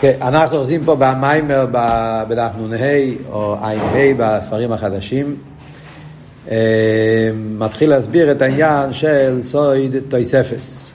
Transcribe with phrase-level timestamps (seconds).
[0.00, 1.66] כן, אנחנו עושים פה במיימר
[2.28, 2.76] בדף נ"ה
[3.32, 5.36] או ע"ה בספרים החדשים.
[6.50, 6.56] אה,
[7.58, 10.92] מתחיל להסביר את העניין של סויד טויספס.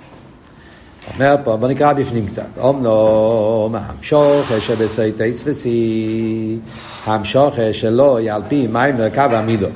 [1.14, 2.58] אומר פה, בוא נקרא בפנים קצת.
[2.58, 6.58] אומנום המשוך שבסויד טויספסי,
[7.06, 9.68] המשוך שלו היא על פי מיימר קו המידו.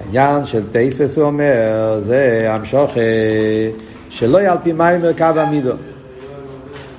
[0.00, 2.90] העניין של טייספס הוא אומר, זה המשוך
[4.10, 5.72] שלא יהיה על פי מיימר קו המידו.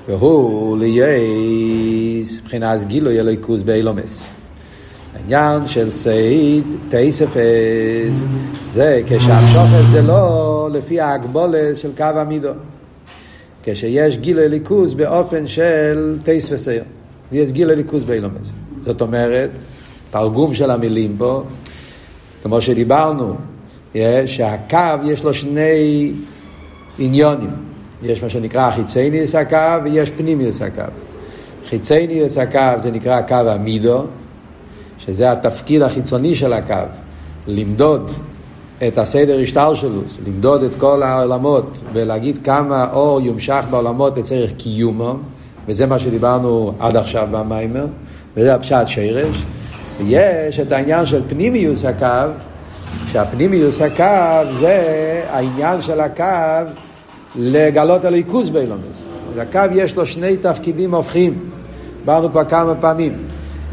[0.08, 4.28] והוא לייס, מבחינת גילוי אלוהיקוס באילומס.
[5.16, 8.24] העניין של סייד תייספס
[8.70, 12.50] זה כשהמשוכת זה לא לפי ההגבולת של קו המידו.
[13.64, 16.82] כשיש גילוי אלוקוס באופן של תייספסר,
[17.32, 18.52] ויש גילוי אלוקוס באילומס.
[18.82, 19.50] זאת אומרת,
[20.12, 21.44] תרגום של המילים פה,
[22.44, 23.36] כמו שדיברנו,
[24.26, 26.12] שהקו יש לו שני
[26.98, 27.75] עניונים.
[28.04, 30.82] יש מה שנקרא חיצייניוס הקו ויש פנימיוס הקו.
[31.70, 34.04] חיצייניוס הקו זה נקרא קו המידו,
[34.98, 36.76] שזה התפקיד החיצוני של הקו,
[37.48, 38.12] למדוד
[38.88, 45.16] את הסדר השטר שלו, למדוד את כל העולמות ולהגיד כמה אור יומשך בעולמות לצורך קיומו,
[45.68, 47.86] וזה מה שדיברנו עד עכשיו במיימר,
[48.38, 49.46] וזה הפשט שרש.
[49.98, 52.32] ויש את העניין של פנימיוס הקו,
[53.12, 56.70] שהפנימיוס הקו זה העניין של הקו
[57.38, 59.06] לגלות הליכוז באילומס.
[59.38, 61.50] לקו יש לו שני תפקידים הופכים,
[62.00, 63.14] דיברנו כבר כמה פעמים.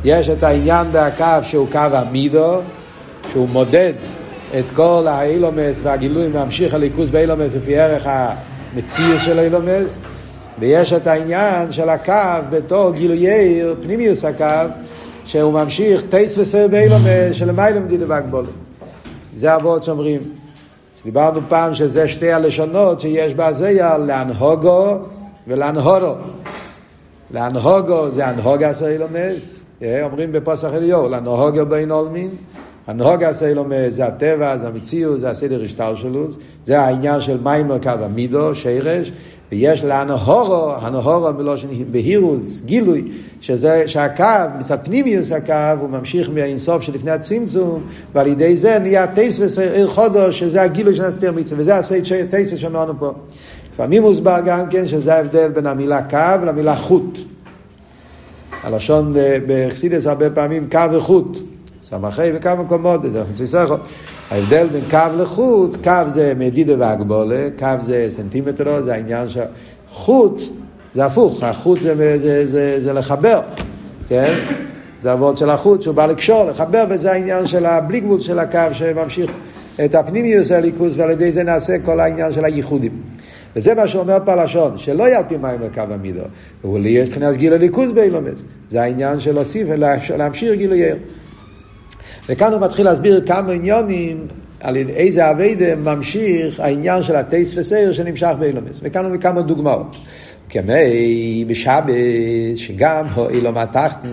[0.04, 2.60] יש את העניין בהקו שהוא קו המידו,
[3.32, 3.92] שהוא מודד
[4.58, 9.98] את כל האילומס והגילוי ממשיך הליכוז באילומס לפי ערך המציר של האילומס,
[10.58, 14.72] ויש את העניין של הקו בתור גילויי פנימיוס הקו,
[15.26, 18.48] שהוא ממשיך טייס וסר באילומס שלמעלה מדידה והגבולת.
[19.36, 20.41] זה אבות שאומרים.
[21.04, 24.98] דיברנו פעם שזה שתי הלשונות שיש בהזיה, להנהוגו
[25.48, 26.14] ולהנהורו.
[27.30, 29.62] להנהוגו זה הנהוגה סיילומס,
[30.02, 32.30] אומרים בפוסח אליהו, להנהוגו בין עולמין.
[32.86, 36.26] הנהוגה סיילומס זה הטבע, זה המציאות, זה הסדר השטר שלו,
[36.66, 39.12] זה העניין של מים מרכב המידו, שרש,
[39.52, 43.04] ויש להנהורו, הנהורו מלושן בהירוס, גילוי,
[43.40, 44.24] שזה, שהקו,
[44.58, 47.82] מצד פנימיוס הקו, הוא ממשיך מהאינסוף שלפני הצמצום,
[48.14, 51.76] ועל ידי זה נהיה טייסווס עיר חודו, שזה הגילוי של הסתר מצווה, וזה
[52.20, 53.12] הטייסווס שאמרנו פה.
[53.74, 57.18] לפעמים מוסבר גם כן שזה ההבדל בין המילה קו למילה חוט.
[58.62, 59.14] הלשון
[59.46, 61.38] בחסידס הרבה פעמים קו וחוט.
[61.82, 63.00] סמכי וכמה מקומות,
[64.32, 69.40] ההבדל בין קו לחוט, קו זה מדידה והגבולה, קו זה סנטימטר, זה העניין של...
[69.90, 70.42] חוט
[70.94, 73.40] זה הפוך, החוט זה, זה, זה, זה, זה לחבר,
[74.08, 74.34] כן?
[75.00, 78.58] זה אבות של החוט שהוא בא לקשור, לחבר, וזה העניין של הבלי גבול של הקו
[78.72, 79.30] שממשיך
[79.84, 82.92] את הפנימיוס הליכוס, ועל ידי זה נעשה כל העניין של הייחודים.
[83.56, 86.22] וזה מה שאומר פה לשון, שלא יהיה על פי מים לקו המידו,
[86.62, 88.44] הוא לי יש כנס גיל הליכוס באילומס.
[88.70, 90.96] זה העניין של להוסיף ולהמשיך גילוייר.
[92.28, 94.26] וכאן הוא מתחיל להסביר כמה עניונים
[94.60, 98.80] על איזה אביידה ממשיך העניין של הטייס וסייר שנמשך באילומס.
[98.82, 99.96] וכאן הוא מכמה דוגמאות.
[100.48, 101.84] כמי בשבת,
[102.56, 104.08] שגם אילו מתחתן,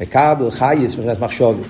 [0.00, 1.66] מקבל חייס מבחינת מחשובת.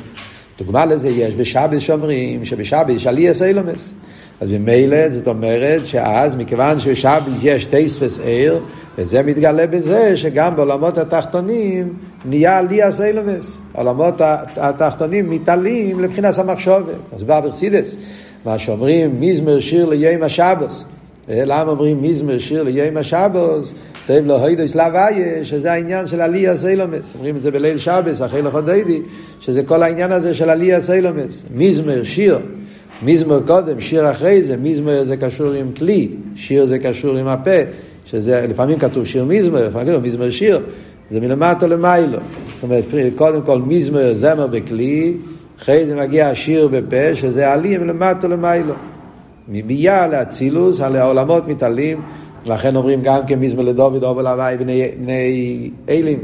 [0.59, 3.93] דוגמה לזה יש בשבת שאומרים שבשבת יש עליאס אילומס.
[4.41, 8.61] אז ממילא זאת אומרת שאז מכיוון שבשבת יש טייס וסעיר,
[8.99, 11.95] וזה מתגלה בזה שגם בעולמות התחתונים
[12.25, 13.59] נהיה עליאס אילומס.
[13.75, 14.15] העולמות
[14.57, 16.95] התחתונים מתעלים לבחינת המחשובת.
[17.13, 17.97] אז בא ברסידס,
[18.45, 20.85] מה שאומרים מזמר שיר ליום השבוס.
[21.29, 23.75] למה אומרים מזמר שיר ליום השבוס?
[24.07, 27.15] תאב לו הוידוס להוויה, שזה העניין של עלייה סיילומס.
[27.15, 29.01] אומרים את זה בליל שבס, אחרי לחודדי,
[29.41, 31.43] שזה כל העניין הזה של עלייה סיילומס.
[31.55, 32.39] מזמר, שיר.
[33.03, 37.51] מזמר קודם, שיר אחרי זה, מזמר זה קשור עם כלי, שיר זה קשור עם הפה,
[38.07, 40.61] שזה לפעמים כתוב שיר מזמר, לפעמים כתוב מזמר שיר,
[41.11, 42.19] זה מלמטה למיילו.
[42.55, 42.85] זאת אומרת,
[43.17, 45.15] קודם כל מזמר זמר בכלי,
[45.61, 48.75] אחרי זה מגיע השיר בפה, שזה עלי מלמטה למיילו.
[49.49, 52.01] מביאה לאצילוס, העולמות מתעלים,
[52.47, 56.19] לכן אומרים גם כן מזמר לדוד, אובו להווי בני, אלים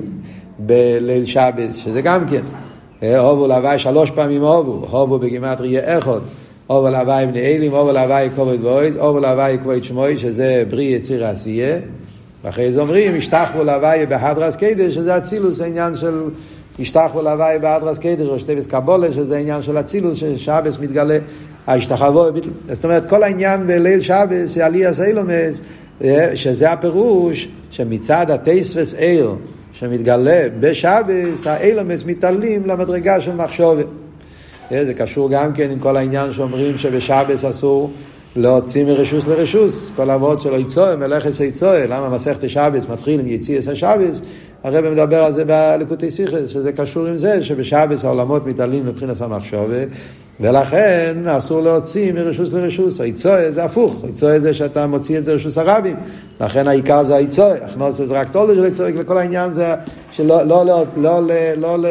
[0.58, 2.43] בליל שבס, שזה גם כן.
[3.19, 6.20] אובו להווי שלוש פעמים אובו, אובו בגימטריה אחד.
[6.70, 11.26] אובו להווי בני אלים, אובו להווי כובד ואויז, אובו להווי כבוד שמוי, שזה בריא יציר
[11.26, 11.76] עשייה.
[12.44, 16.22] ואחרי זה אומרים, השתחוו להווי בהדרס קדש, שזה אצילוס, העניין של
[16.81, 21.19] השתחוו להווי בהדרס קדש, או שטבס קבולה, שזה העניין של אצילוס, ששבס מתגלה,
[21.66, 22.26] ההשתחוו,
[22.69, 25.61] זאת אומרת, כל העניין בליל שבס, עלייה סיילומס,
[26.34, 29.34] שזה הפירוש שמצד הטייספס איר
[29.72, 33.87] שמתגלה בשבס, האילומס מתעלים למדרגה של מחשובת.
[34.70, 37.90] זה קשור גם כן עם כל העניין שאומרים שבשבס אסור
[38.37, 43.69] להוציא מרשוס לרשוס, כל אבות של איצוי, מלאכת איצוי, למה מסכת שבס מתחיל עם יציאס
[43.69, 44.20] השבס,
[44.64, 49.76] הרב מדבר על זה בלקוטי סיכס, שזה קשור עם זה שבשבס העולמות מתעלים מבחינת המחשובה,
[50.40, 55.58] ולכן אסור להוציא מרשוס לרשוס, איצוי זה הפוך, איצוי זה שאתה מוציא את זה לרשוס
[55.58, 55.96] הרבים,
[56.40, 59.75] לכן העיקר זה האיצוי, הכנוס זה רק תולדו של איצוי, וכל העניין זה
[60.12, 61.88] שלא לא, לא, לא, לא, לא, לא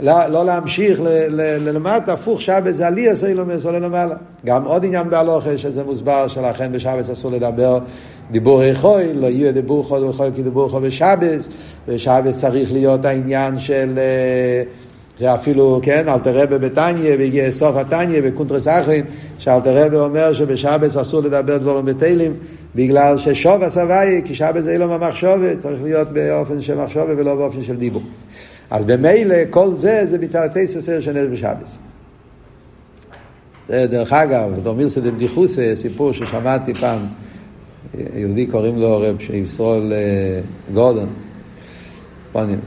[0.00, 4.14] לא, לא להמשיך ללמטה, הפוך שבס זה עלי עשה אילומס עולה למעלה.
[4.46, 7.78] גם עוד עניין בהלוכה שזה מוסבר שלכן בשבס אסור לדבר
[8.30, 11.48] דיבור איכוי, לא יהיה דיבור חוד ואיכוי כדיבור חוד בשבס,
[11.88, 13.98] ושבס צריך להיות העניין של...
[15.18, 19.04] שאפילו, כן, אלתרבה בתניא, והגיע סוף התניא בקונטרס אחרים,
[19.38, 22.32] שאלתרבה אומר שבשבס אסור לדבר דבורים בתהילים,
[22.74, 27.62] בגלל ששוב הסבייה, כי שבס זה אילום המחשובת, צריך להיות באופן של מחשובת ולא באופן
[27.62, 28.02] של דיבור.
[28.70, 31.78] אז במילא כל זה זה מצד התססר של נר בשבס.
[33.68, 37.06] דרך אגב, דורמירסא דבדיחוסא, סיפור ששמעתי פעם,
[37.94, 40.40] יהודי קוראים לו רב שישרול אה,
[40.72, 41.08] גורדון,
[42.32, 42.60] פונים.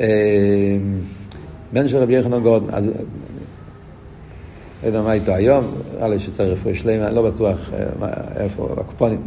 [0.00, 0.06] אה,
[1.72, 2.86] בן של רבי יחנון גורדון, אז
[4.82, 9.20] לא יודע מה איתו היום, נראה לי שצריך רפואי שלמה, לא בטוח אה, איפה, הקופונים.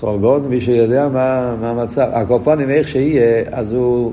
[0.00, 2.08] סרול גורדון, מי שיודע מה, מה המצב.
[2.12, 4.12] הקופונים, איך שיהיה, אז הוא...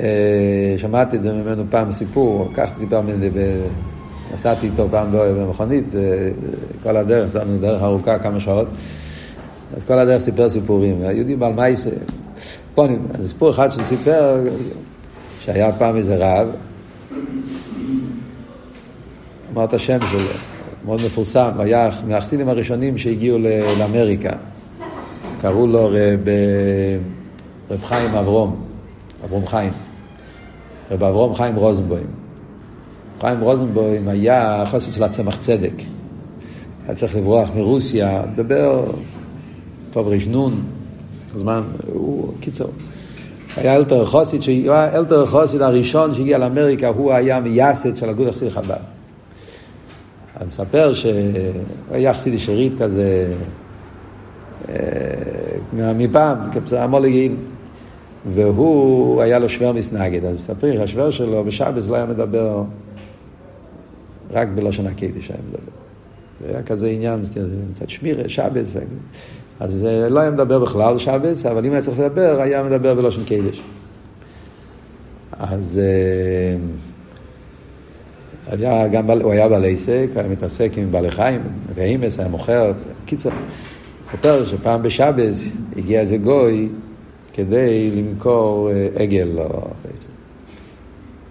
[0.00, 3.06] אה, שמעתי את זה ממנו פעם סיפור, לקחתי פעם
[4.34, 6.00] נסעתי איתו פעם במכונית, אה,
[6.82, 8.66] כל הדרך, נסענו דרך ארוכה כמה שעות,
[9.76, 11.86] אז כל הדרך סיפר סיפורים, היהודי בעל מייס,
[12.74, 14.40] פונים, אז סיפור אחד שסיפר,
[15.40, 16.48] שהיה פעם איזה רב,
[19.54, 20.28] אמר את השם שלו,
[20.84, 23.38] מאוד מפורסם, היה מהחסידים הראשונים שהגיעו
[23.78, 24.32] לאמריקה.
[25.46, 26.28] קראו לו רב,
[27.70, 28.56] רב חיים אברום,
[29.24, 29.72] אברום חיים,
[30.90, 32.06] רב אברום חיים רוזנבוים.
[33.20, 35.72] חיים רוזנבוים היה חוסר של הצמח צדק.
[36.86, 38.84] היה צריך לברוח מרוסיה, לדבר
[39.90, 40.62] טוב רשנון,
[41.34, 41.62] זמן,
[41.92, 42.70] הוא, קיצור.
[43.56, 48.78] היה אלתר חוסיד, אלתר חוסיד הראשון שהגיע לאמריקה, הוא היה מייסד של אגוד החסיד חב"ד.
[50.40, 53.26] אני מספר שהיה חסידי שרית כזה,
[54.68, 56.36] אה, מפעם,
[56.76, 57.36] המולגין,
[58.32, 62.62] והוא, היה לו שוור מסנגד, אז מספרים, השוור שלו בשבס לא היה מדבר
[64.30, 65.72] רק בלושן הקדיש היה מדבר.
[66.40, 67.20] זה היה כזה עניין,
[67.74, 68.76] קצת שמירה, שבס,
[69.60, 73.24] אז אה, לא היה מדבר בכלל שבס, אבל אם היה צריך לדבר, היה מדבר בלושן
[73.24, 73.62] קדיש.
[75.32, 76.56] אז אה,
[78.46, 81.40] היה גם, הוא היה בעל עסק, היה מתעסק עם בעלי חיים,
[81.74, 82.72] ואימס, היה מוכר,
[83.06, 83.30] קיצר.
[84.06, 85.44] מספר שפעם בשבס
[85.76, 86.68] הגיע איזה גוי
[87.32, 89.68] כדי למכור אה, עגל או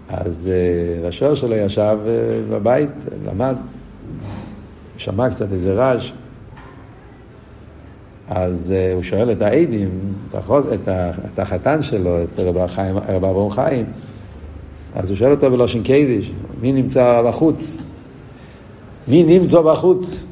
[0.08, 2.12] אז אה, השוער שלו ישב אה,
[2.50, 3.54] בבית, למד,
[4.96, 6.12] שמע קצת איזה רעש,
[8.28, 9.88] אז הוא שואל את העדים,
[11.32, 13.86] את החתן שלו, את רב אברהם חיים,
[14.94, 17.76] אז הוא שואל אותו בלושן קיידיש, מי נמצא בחוץ?
[19.08, 20.24] מי נמצא בחוץ?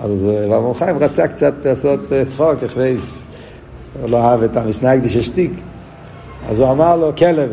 [0.00, 0.10] אז
[0.48, 3.14] רב אה, חיים רצה קצת לעשות אה, צחוק, החוויס.
[4.00, 5.52] הוא לא אהב את המסנגדי ששתיק.
[6.48, 7.50] אז הוא אמר לו, כלב.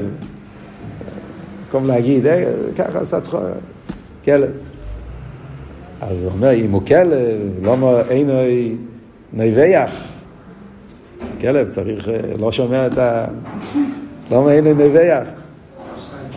[1.66, 3.42] במקום להגיד, אה, ככה עשה צחוק,
[4.26, 4.50] כלב.
[6.02, 8.34] אז הוא אומר, אם הוא כלב, לא אינו
[9.34, 9.92] נביח.
[11.42, 13.26] כלב צריך, לא שומע את ה...
[14.32, 15.28] לא אינו נביח.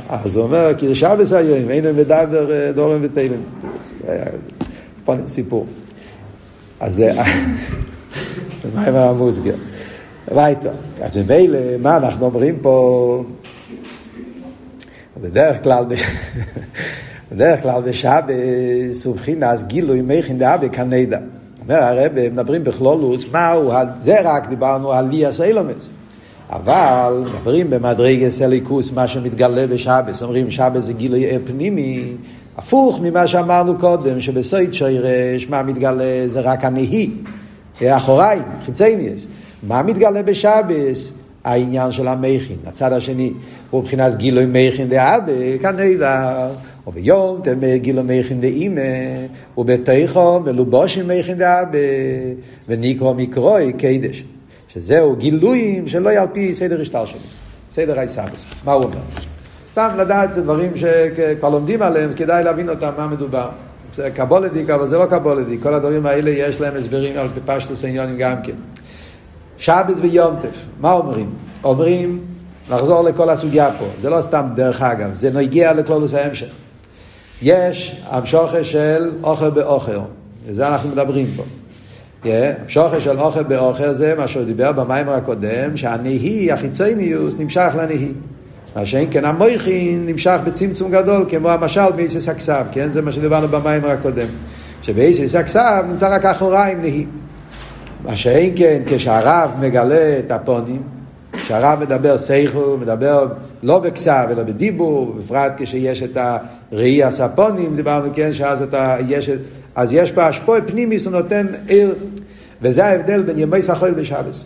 [0.08, 3.40] אז הוא אומר, כי זה שבס היום, אינו מדבר דורם ותלם.
[5.26, 5.66] סיפור.
[6.80, 7.12] אז זה...
[8.74, 9.50] מה עם המוזיקה?
[10.30, 10.70] הביתה.
[11.02, 13.24] אז ממילא, מה אנחנו אומרים פה?
[15.20, 15.84] בדרך כלל,
[17.32, 21.18] בדרך כלל בשבס הוא מבחינת גילוי מכין דאבה כנדע.
[21.60, 25.88] אומר הרב, מדברים בכלולוס, מהו, זה רק דיברנו על ליאס אילומס.
[26.50, 32.14] אבל מדברים במדרגס אליקוס, מה שמתגלה בשבס, אומרים שבס זה גילוי פנימי,
[32.58, 37.10] הפוך ממה שאמרנו קודם, שבסויד שירש, מה מתגלה זה רק הנהי,
[37.82, 39.26] אחוריי, חיצייניאס.
[39.62, 41.12] מה מתגלה בשבס?
[41.44, 43.32] העניין של המכין, הצד השני,
[43.70, 46.48] הוא מבחינת גילוי מכין דאבא, כנראה,
[46.86, 48.80] וביום תמר גילוי מכין דאימא,
[49.58, 51.78] ובתיכו מלובושים מכין דאבא,
[52.68, 54.24] וניקרו מקרוי קדש.
[54.68, 57.18] שזהו גילויים שלא יהיה על פי סדר השטר שלי,
[57.72, 58.44] סדר הישאבוס.
[58.64, 58.98] מה הוא אומר?
[59.78, 63.48] סתם לדעת זה דברים שכבר לומדים עליהם, כדאי להבין אותם, מה מדובר.
[63.94, 65.62] זה קבולדיק, אבל זה לא קבולדיק.
[65.62, 68.52] כל הדברים האלה יש להם הסברים על פשטוס העניונים גם כן.
[69.58, 71.30] שבס ויומטף, מה אומרים?
[71.64, 72.20] אומרים,
[72.70, 76.50] נחזור לכל הסוגיה פה, זה לא סתם דרך אגב, זה נגיע לכלולוס ההמשך.
[77.42, 79.98] יש המשוכר של אוכל באוכל,
[80.46, 81.42] וזה אנחנו מדברים פה.
[82.24, 88.12] המשוכר של אוכל באוכל זה מה שהוא דיבר במיימר הקודם, שהנהי, החיצוניוס, נמשך לנהי.
[88.78, 92.90] מה שאין כן המויכין נמשך בצמצום גדול, כמו המשל באיסס הכסף, כן?
[92.90, 94.26] זה מה שדיברנו במיימר הקודם.
[94.82, 97.06] שבאיסס הכסף נמצא רק אחוריים נהי.
[98.04, 100.82] מה שאין כן כשהרב מגלה את הפונים,
[101.32, 103.26] כשהרב מדבר סייכל, מדבר
[103.62, 106.18] לא בכסף אלא בדיבור, בפרט כשיש את
[106.72, 109.30] הראי הספונים, דיברנו כן, שאז אתה, יש,
[109.74, 111.94] אז יש פה השפוע פנימיס, הוא נותן עיר,
[112.62, 114.44] וזה ההבדל בין ימי סחל ושבס.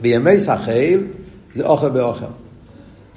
[0.00, 1.00] בימי סחל
[1.54, 2.47] זה אוכל באוכל.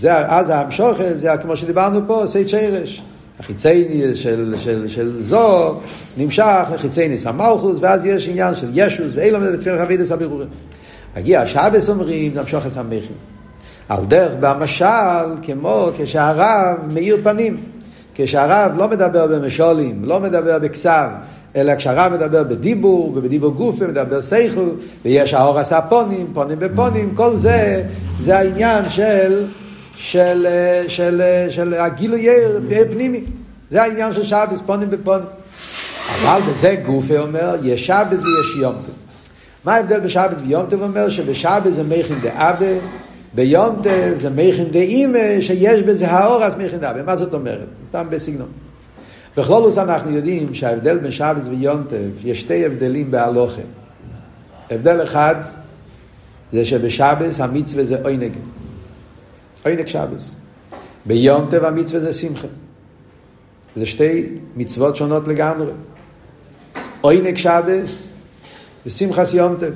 [0.01, 3.03] זה, אז המשוכן זה כמו שדיברנו פה, סייט שרש.
[3.39, 5.75] החיצייני של, של, של זו
[6.17, 10.47] נמשך לחיצייני סמלכוס, ואז יש עניין של ישוס ואילום וצריך אבידס הבירורים.
[11.17, 13.15] מגיע השבס אומרים, נמשוך את המכים.
[13.89, 17.57] על דרך במשל, כמו כשהרב מאיר פנים.
[18.15, 21.09] כשהרב לא מדבר במשולים, לא מדבר בכסב,
[21.55, 24.69] אלא כשהרב מדבר בדיבור, ובדיבור גוף, ומדבר סייכל,
[25.05, 27.83] ויש האור עשה פונים, פונים בפונים, כל זה,
[28.19, 29.45] זה העניין של,
[30.01, 30.47] של,
[30.87, 32.27] של, של, של הגילוי
[32.91, 33.23] פנימי.
[33.71, 35.25] זה העניין של שבס, פונים בפונים.
[36.23, 38.95] אבל בזה גופה אומר, יש שבס ויש יום טוב.
[39.65, 41.09] מה ההבדל בשבס ויום טוב אומר?
[41.09, 42.65] שבשבס זה מכין דאבה,
[43.33, 47.03] ביום טוב זה מכין דאימה, שיש בזה האור אז מכין דאבה.
[47.03, 47.67] מה זאת אומרת?
[47.87, 48.47] סתם בסגנון.
[49.37, 53.61] בכלולוס אנחנו יודעים שההבדל בין שבס ויום טוב, יש שתי הבדלים בהלוכה.
[54.71, 55.35] הבדל אחד
[56.51, 58.33] זה שבשבס המצווה זה עוינג.
[59.65, 60.35] עוינג שבס.
[61.05, 62.47] ביום טוב המצווה זה שמחה.
[63.75, 65.71] זה שתי מצוות שונות לגמרי.
[67.01, 68.09] עוינג שבס
[68.85, 69.69] ושמחס יום טוב.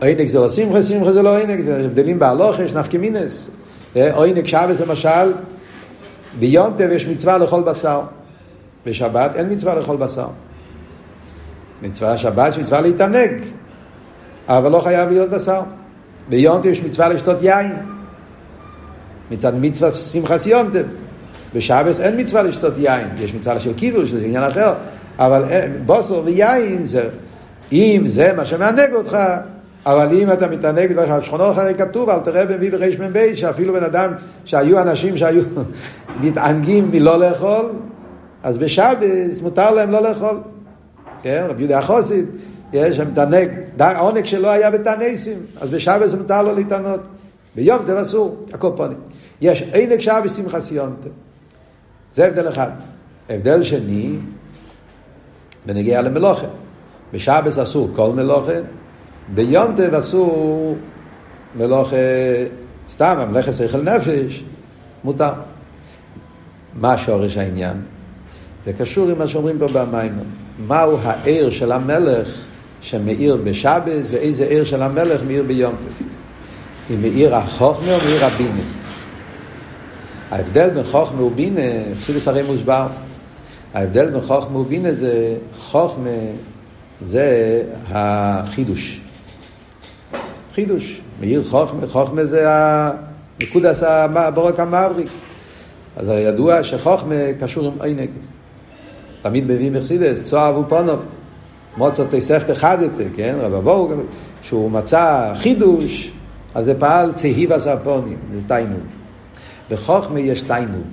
[0.00, 3.50] עוינג זה לא שמחה, שמחה זה לא עוינג, זה הבדלים בהלוכה, יש נפקי מינס.
[4.12, 5.32] עוינג שבס למשל,
[6.38, 8.00] ביום טוב יש מצווה לאכול בשר.
[8.86, 10.28] בשבת אין מצווה לאכול בשר.
[11.82, 13.30] מצווה שבת יש מצווה להתענג,
[14.48, 15.60] אבל לא חייב להיות בשר.
[16.28, 17.72] ביום טוב יש מצווה לשתות יין.
[19.32, 20.82] מצד מצווה שמחס יום טוב.
[21.54, 24.74] בשבס אין מצווה לשתות יין, יש מצווה של קידוש, זה עניין אחר,
[25.18, 25.44] אבל
[25.86, 27.08] בוסר ויין זה,
[27.72, 29.18] אם זה מה שמענג אותך,
[29.86, 33.84] אבל אם אתה מתענג דברך, שכונו אחרי כתוב, אל תראה במי וריש מ"ב, שאפילו בן
[33.84, 34.12] אדם,
[34.44, 35.42] שהיו אנשים שהיו
[36.22, 37.72] מתענגים מלא לאכול,
[38.42, 40.40] אז בשבס מותר להם לא לאכול.
[41.22, 42.24] כן, רבי יהודה החוסית,
[42.72, 43.48] יש מתענג,
[43.78, 47.00] העונג שלו היה בתענסים, אז בשבס מותר לו להתענות.
[47.54, 48.98] ביום טב אסור, הכל פונים.
[49.40, 51.08] יש עינג שבס שמחה סיונטה.
[52.12, 52.70] זה הבדל אחד.
[53.28, 54.16] הבדל שני,
[55.66, 56.46] בנגיע למלוכה.
[57.12, 58.52] בשבס אסור כל מלוכה,
[59.34, 60.76] ביום טב אסור
[61.56, 61.96] מלוכה
[62.88, 64.44] סתם, המלאכת שכל נפש,
[65.04, 65.32] מותר.
[66.74, 67.82] מה שורש העניין?
[68.64, 70.12] זה קשור עם מה שאומרים פה במים.
[70.66, 72.28] מהו העיר של המלך
[72.80, 76.04] שמאיר בשבס, ואיזה עיר של המלך מאיר ביום טב.
[76.94, 78.62] אם מאיר החוכמה או מאיר הבינה.
[80.30, 81.60] ההבדל בין חוכמה ובינה,
[82.00, 82.86] חסידס הרי מוסבר.
[83.74, 86.08] ההבדל בין חוכמה ובינה זה, חוכמה
[87.02, 89.00] זה החידוש.
[90.54, 91.00] חידוש.
[91.20, 92.46] מאיר חוכמה, חוכמה זה
[93.42, 95.08] נקודס הברוק המבריק.
[95.96, 98.10] אז הרי ידוע שחוכמה קשור עם עינג.
[99.22, 100.92] תמיד מביאים מחסידס, צוהר ופונו.
[101.76, 103.36] מוצר תספת חדתה, כן?
[103.40, 103.94] רב אבוהו,
[104.42, 106.12] שהוא מצא חידוש,
[106.54, 108.80] אז זה פעל צהיב הסרפונים, זה תיינוג.
[109.70, 110.86] בחוכמה יש תיינוג,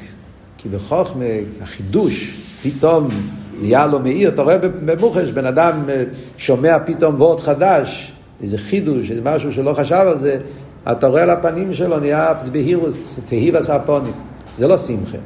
[0.58, 1.26] כי בחוכמה
[1.62, 3.08] החידוש פתאום
[3.62, 6.04] נהיה לו מאיר, אתה רואה במוחש, בן אדם אה,
[6.38, 8.12] שומע פתאום וורד חדש,
[8.44, 10.38] איזה חידוש, איזה משהו שלא חשב על זה,
[10.92, 14.14] אתה רואה על הפנים שלו, נהיה בהירוס, צהיב הסרפונים.
[14.58, 15.18] זה לא שמחה.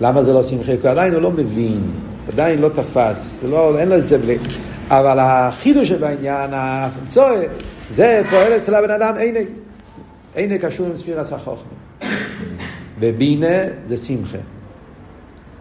[0.00, 0.72] למה זה לא שמחה?
[0.82, 1.80] כי עדיין הוא לא מבין,
[2.32, 4.38] עדיין לא תפס, לא, אין לו את זה בלי...
[4.90, 7.42] אבל החידוש שבעניין, המצואה,
[7.90, 9.44] זה פועל אצל הבן אדם עיני.
[10.34, 11.72] עיני קשור עם ספיר הסחוכמה.
[13.00, 14.38] ובינה זה שמחה.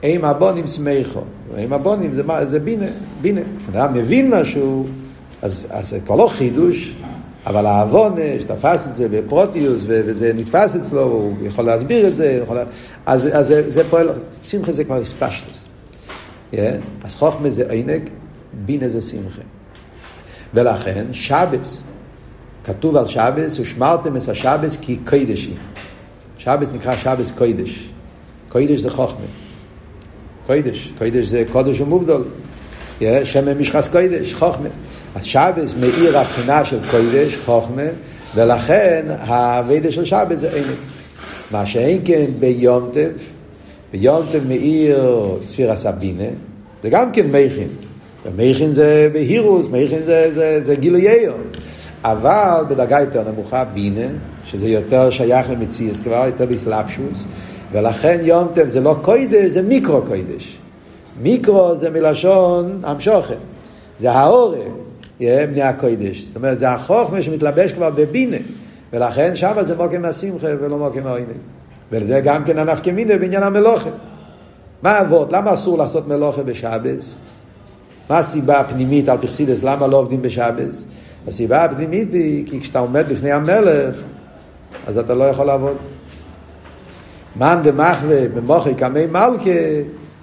[0.04, 1.22] אם הבונים שמחו.
[1.58, 2.86] אם הבונים זה, זה בינה,
[3.22, 3.42] בינה.
[3.70, 4.88] כשאדם מבין משהו,
[5.42, 6.96] אז, אז זה כבר לא חידוש,
[7.46, 12.58] אבל העוון, שתפס את זה בפרוטיוס, וזה נתפס אצלו, הוא יכול להסביר את זה, יכול...
[13.06, 14.10] אז, אז זה, זה פועל,
[14.44, 15.64] שמחה זה כבר הספשטוס.
[16.54, 16.58] Yeah?
[17.04, 18.10] אז חוכמה זה עינג,
[18.66, 19.42] בינה זה שמחה.
[20.54, 21.84] ולכן, שבס,
[22.68, 25.54] כתוב על שבס, ושמרתם את השבס כי קודשי.
[26.38, 27.90] שבס נקרא שבס קודש.
[28.50, 29.26] קודש זה חוכמה.
[30.48, 32.24] קודש, קודש זה קודש ומובדול.
[33.24, 34.70] שמן משחס קודש, חוכמה.
[35.16, 37.82] אז שבס מאיר הבחינה של קודש, חוכמה,
[38.36, 40.78] ולכן האבדה של שבס זה עינק.
[41.52, 43.12] מה שאין כן ביום טב,
[43.94, 45.10] ויונטב מאיר
[45.46, 46.24] ספיר הסבינה,
[46.82, 47.68] זה גם כן מייכין.
[48.36, 51.28] מייכין זה בהירוס, מייכין זה, זה, זה גילויי
[52.04, 54.08] אבל בדרגה יותר נמוכה, בינה,
[54.46, 57.25] שזה יותר שייך למציאס, כבר יותר בסלאפשוס,
[57.72, 60.58] ולכן יום טב זה לא קוידש, זה מיקרו קוידש.
[61.22, 63.36] מיקרו זה מלשון המשוכן,
[64.00, 64.72] זה האורם,
[65.20, 66.22] יהיה בני הקוידש.
[66.22, 68.38] זאת אומרת, זה החוכמה שמתלבש כבר בבינה,
[68.94, 71.38] ולכן שם זה מוקם השמחה ולא מוקם העוינים.
[71.92, 73.89] וזה גם כן הנפקא מינה בעניין המלוכה.
[74.84, 75.34] מה אבות?
[75.34, 77.16] למה אסור לעשות מלוכה בשבס?
[78.10, 79.63] מה הסיבה הפנימית על פרסידס?
[79.63, 80.84] למה לא עובדים בשבס?
[81.28, 84.02] הסיבה הפנימית היא כי כשאתה עומד לפני המלך,
[84.88, 85.78] אז אתה לא יכול לעבוד.
[87.36, 89.50] מאן דמחווה במוחי קמי מלכה,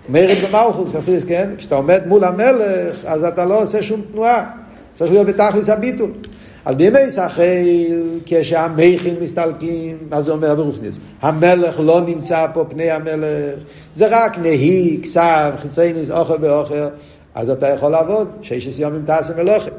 [0.09, 1.51] מרד במלכוס, חסידס, כן?
[1.57, 4.51] כשאתה עומד מול המלך, אז אתה לא עושה שום תנועה.
[4.95, 6.11] צריך להיות בתכלס הביטול.
[6.65, 7.43] אז בימי סחל,
[8.27, 10.97] כשהמכין מסתלקים, מה זה אומר ברוכניס?
[11.23, 13.61] המלך לא נמצא פה פני המלך,
[13.97, 16.87] זה רק נהי, כסף, חיצייניס, אוכל באוכל,
[17.35, 19.71] אז אתה יכול לעבוד, ששת יום עם תעשה מלוכה.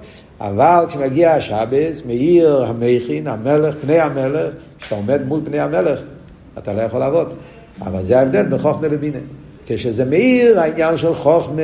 [0.41, 5.99] אבל כשמגיע השבס, מאיר המכין, המלך, פני המלך, כשאתה עומד מול פני המלך,
[6.57, 7.33] אתה לא יכול לעבוד.
[7.81, 9.17] אבל זה ההבדל בין חוכמה לבינה.
[9.65, 11.61] כשזה מאיר, העניין של חוכמה,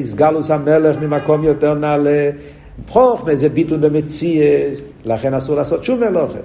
[0.00, 2.30] הסגלוס המלך ממקום יותר נעלה,
[2.88, 6.38] חוכמה זה ביטול במציאס, לכן אסור לעשות שום מלוכה.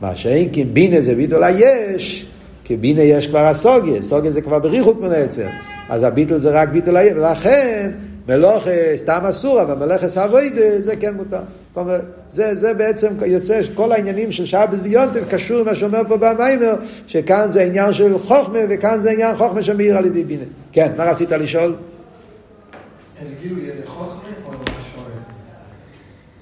[0.00, 2.26] מה שאין כי בינה זה ביטול היש,
[2.64, 5.46] כי בינה יש כבר הסוגיה, סוגיה זה כבר בריחוק מן היצר.
[5.88, 7.90] אז הביטול זה רק ביטול היש, ולכן
[8.28, 11.40] מלוכה סתם אסור, אבל מלאכס אבוידה זה כן מותר.
[11.76, 16.74] אומרת, זה, זה בעצם יוצא, כל העניינים של שבת ויונטב קשור למה שאומר פה במיימר,
[17.06, 20.44] שכאן זה עניין של חוכמה, וכאן זה עניין חוכמה שמאיר על ידי בינה.
[20.72, 21.74] כן, מה רצית לשאול?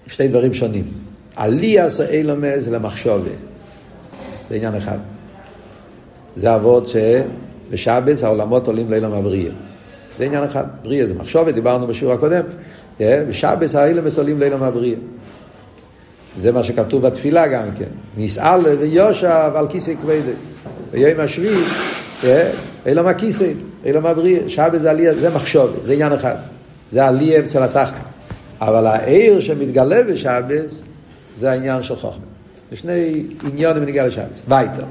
[0.07, 0.85] שתי דברים שונים.
[1.37, 3.31] עלייה זה אילומס למחשובה.
[4.51, 4.99] זה עניין אחד.
[6.37, 9.66] זה אבות שבשבס העולמות עולים לאילום הבריאה.
[10.19, 10.65] זה עניין אחד.
[10.83, 12.43] בריאה זה מחשובה, דיברנו בשיעור הקודם.
[13.01, 14.99] בשבס האילומס עולים לאילום הבריאה.
[16.39, 17.89] זה מה שכתוב בתפילה גם כן.
[18.17, 20.33] נסעל ויושב על כיסא כבדי.
[20.91, 21.63] ביום השביעי,
[22.87, 23.51] אילום הכיסא,
[23.85, 24.49] אילום הבריאה.
[24.49, 26.35] שבס זה עלייה, זה מחשובה, זה עניין אחד.
[26.93, 27.95] זה עלייה אצל התחת.
[28.61, 30.81] אבל העיר שמתגלה בשבס
[31.39, 32.21] זה העניין של חוכמה.
[32.71, 34.43] זה שני עניונים בנגיעה לשבס.
[34.49, 34.85] וייטר.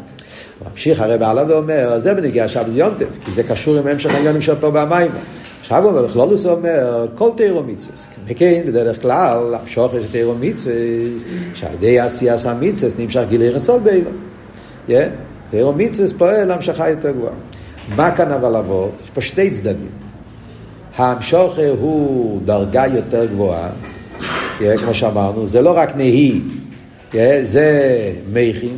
[0.72, 4.56] ממשיך הרב הלאה ואומר, זה בנגיעה לשבס ויונטף, כי זה קשור עם המשך העניונים של
[4.56, 5.12] פה במים.
[5.62, 7.96] עכשיו הוא אומר, בכלולוס הוא אומר, כל תירו מצווה.
[8.28, 10.74] וכן, בדרך כלל, המשוך יש תירו מצווה,
[11.54, 14.12] שעל ידי עשיית המצווה נמשך גילי רסול באילו.
[15.50, 17.34] תירו מצווה פועל המשכה יותר גבוהה.
[17.98, 19.02] מה כאן אבל אבות?
[19.04, 19.90] יש פה שתי צדדים.
[20.98, 23.70] המשוכר הוא דרגה יותר גבוהה,
[24.60, 26.42] כמו שאמרנו, זה לא רק נהי,
[27.44, 27.82] זה
[28.34, 28.78] מכין,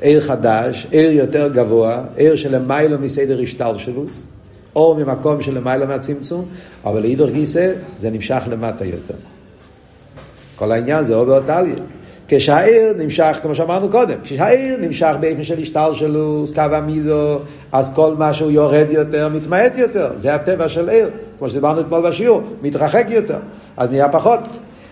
[0.00, 4.24] עיר חדש, עיר יותר גבוה, עיר שלמיילו מסדר השתלשלוס,
[4.76, 6.44] או ממקום שלמיילו מהצמצום,
[6.84, 9.14] אבל לאידור גיסא זה נמשך למטה יותר.
[10.56, 11.74] כל העניין זה אובר טליה.
[12.28, 17.38] כשהעיר נמשך, כמו שאמרנו קודם, כשהעיר נמשך באופן של השתלשלוס, קו המידו,
[17.72, 20.10] אז כל מה שהוא יורד יותר, מתמעט יותר.
[20.16, 21.10] זה הטבע של עיר.
[21.38, 23.38] כמו שדיברנו אתמול בשיעור, מתרחק יותר,
[23.76, 24.40] אז נהיה פחות.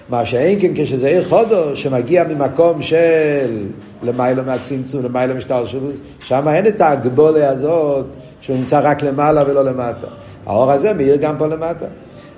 [0.09, 3.67] מה שאין כן כשזה עיר חודו שמגיע ממקום של
[4.03, 5.89] למיילו מהצמצום, למיילו משטר שלו,
[6.21, 8.07] שם אין את ההגבולה הזאת
[8.41, 10.07] שהוא נמצא רק למעלה ולא למטה.
[10.47, 11.87] האור הזה מאיר גם פה למטה.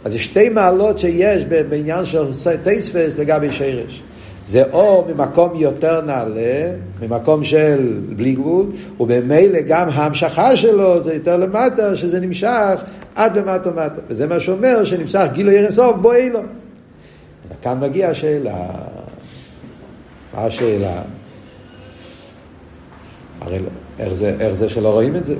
[0.04, 2.24] אז יש שתי מעלות שיש בעניין של
[2.62, 4.02] טייספס לגבי שרש.
[4.46, 8.66] זה או ממקום יותר נעלה, ממקום של בלי גבול,
[9.00, 12.82] וממילא גם ההמשכה שלו זה יותר למטה, שזה נמשך
[13.14, 14.00] עד למטה מטה.
[14.08, 16.40] וזה מה שאומר שנמשך גילו ירס אוף בו אילו.
[17.60, 18.66] וכאן מגיעה השאלה,
[20.34, 21.02] מה השאלה?
[23.40, 23.58] הרי
[23.98, 25.34] איך זה, איך זה שלא רואים את זה?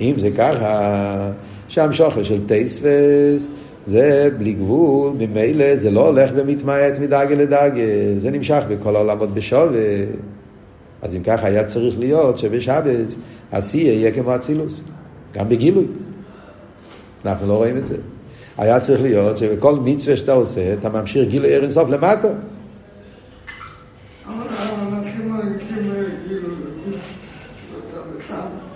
[0.00, 1.30] אם זה ככה,
[1.68, 3.48] שהמשוכר של טייספס
[3.86, 7.84] זה בלי גבול, ממילא זה לא הולך ומתמעט מדגה לדגה,
[8.18, 10.04] זה נמשך בכל העולמות בשווה.
[11.02, 13.14] אז אם ככה היה צריך להיות שבשבת
[13.52, 14.80] השיא יהיה כמו אצילוס,
[15.34, 15.86] גם בגילוי.
[17.24, 17.96] אנחנו לא רואים את זה.
[18.58, 22.28] היה צריך להיות שבכל מצווה שאתה עושה, אתה ממשיך גילוי ער אינסוף למטה.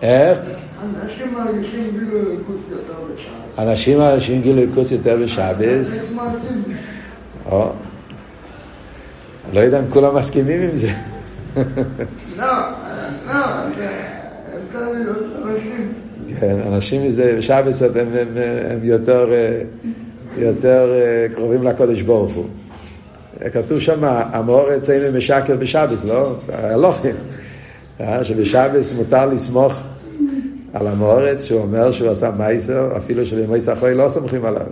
[0.02, 0.38] איך?
[0.82, 3.58] אנשים מרגישים גילוי אלוקות יותר בש"ס.
[3.58, 5.38] אנשים מרגישים גילוי אלוקות יותר בש"ס.
[9.52, 10.90] לא יודע אם כולם מסכימים עם זה.
[12.36, 12.44] לא,
[13.26, 13.34] לא,
[16.40, 17.02] כן, אנשים
[17.38, 18.28] בשבס הם, הם,
[18.70, 19.28] הם יותר,
[20.38, 20.92] יותר
[21.34, 22.46] קרובים לקודש ברוך הוא.
[23.52, 26.36] כתוב שם, המאור אצלנו משקר בשבס, לא?
[26.52, 27.14] הלוכים.
[28.22, 29.82] שבשבס מותר לסמוך
[30.72, 34.66] על המורץ שהוא אומר שהוא עשה מייסר, אפילו שבמייסר אחרי לא סומכים עליו.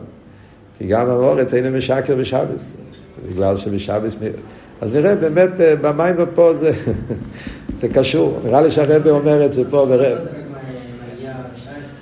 [0.78, 2.76] כי גם המורץ אינו משקר בשבס,
[3.28, 4.16] בגלל שבשבס...
[4.80, 5.50] אז נראה באמת
[5.82, 6.70] במים ופה זה,
[7.80, 8.40] זה קשור.
[8.44, 10.18] נראה לי שהרבא אומר את זה פה ברב.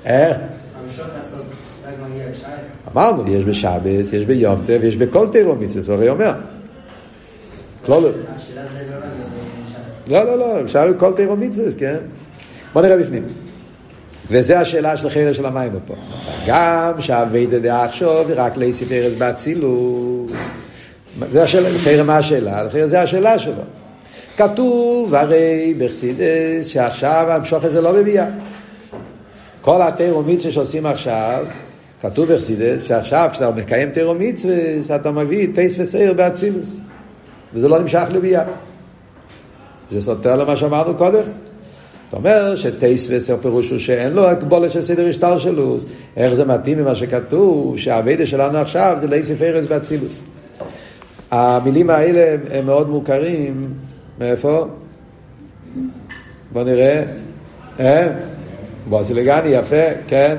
[0.05, 0.37] איך?
[2.93, 6.33] אמרנו, יש בשבס, יש ביום טב, יש בכל תירו מצווה, הרי אומר.
[10.07, 11.97] לא, לא, לא, אפשר בכל תירו מצווה, כן?
[12.73, 13.23] בוא נראה בפנים.
[14.31, 15.95] וזו השאלה של חרש של המים פה.
[16.47, 20.31] גם שהאביידה דעה עכשיו רק להוסיף ארז באצילות.
[21.31, 22.63] זה השאלה, לחרש מה השאלה?
[22.63, 23.63] לחרש זה השאלה שלו.
[24.37, 28.27] כתוב הרי בחסידס שעכשיו המשוך הזה לא מביאה.
[29.65, 31.45] כל התירו מצווה שעושים עכשיו,
[32.03, 36.81] כתוב בחסידס שעכשיו כשאתה מקיים תירו מצווה אתה מביא טייס וסייר באצילוס.
[37.55, 38.45] וזה לא נמשך לביאה.
[39.91, 41.23] זה סותר למה שאמרנו קודם.
[42.09, 45.77] אתה אומר שטייסווס הפירוש הוא שאין לו הגבולת של סדר השטר שלו.
[46.17, 50.21] איך זה מתאים ממה שכתוב, שהאביידה שלנו עכשיו זה לאיסף ארז באצילוס.
[51.31, 53.75] המילים האלה הם מאוד מוכרים,
[54.19, 54.67] מאיפה?
[56.53, 57.03] בוא נראה.
[57.81, 58.09] אה?
[58.89, 60.37] בוסילגני, יפה, כן.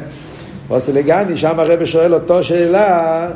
[0.68, 3.30] בוסילגני, שם הרב שואל אותו שאלה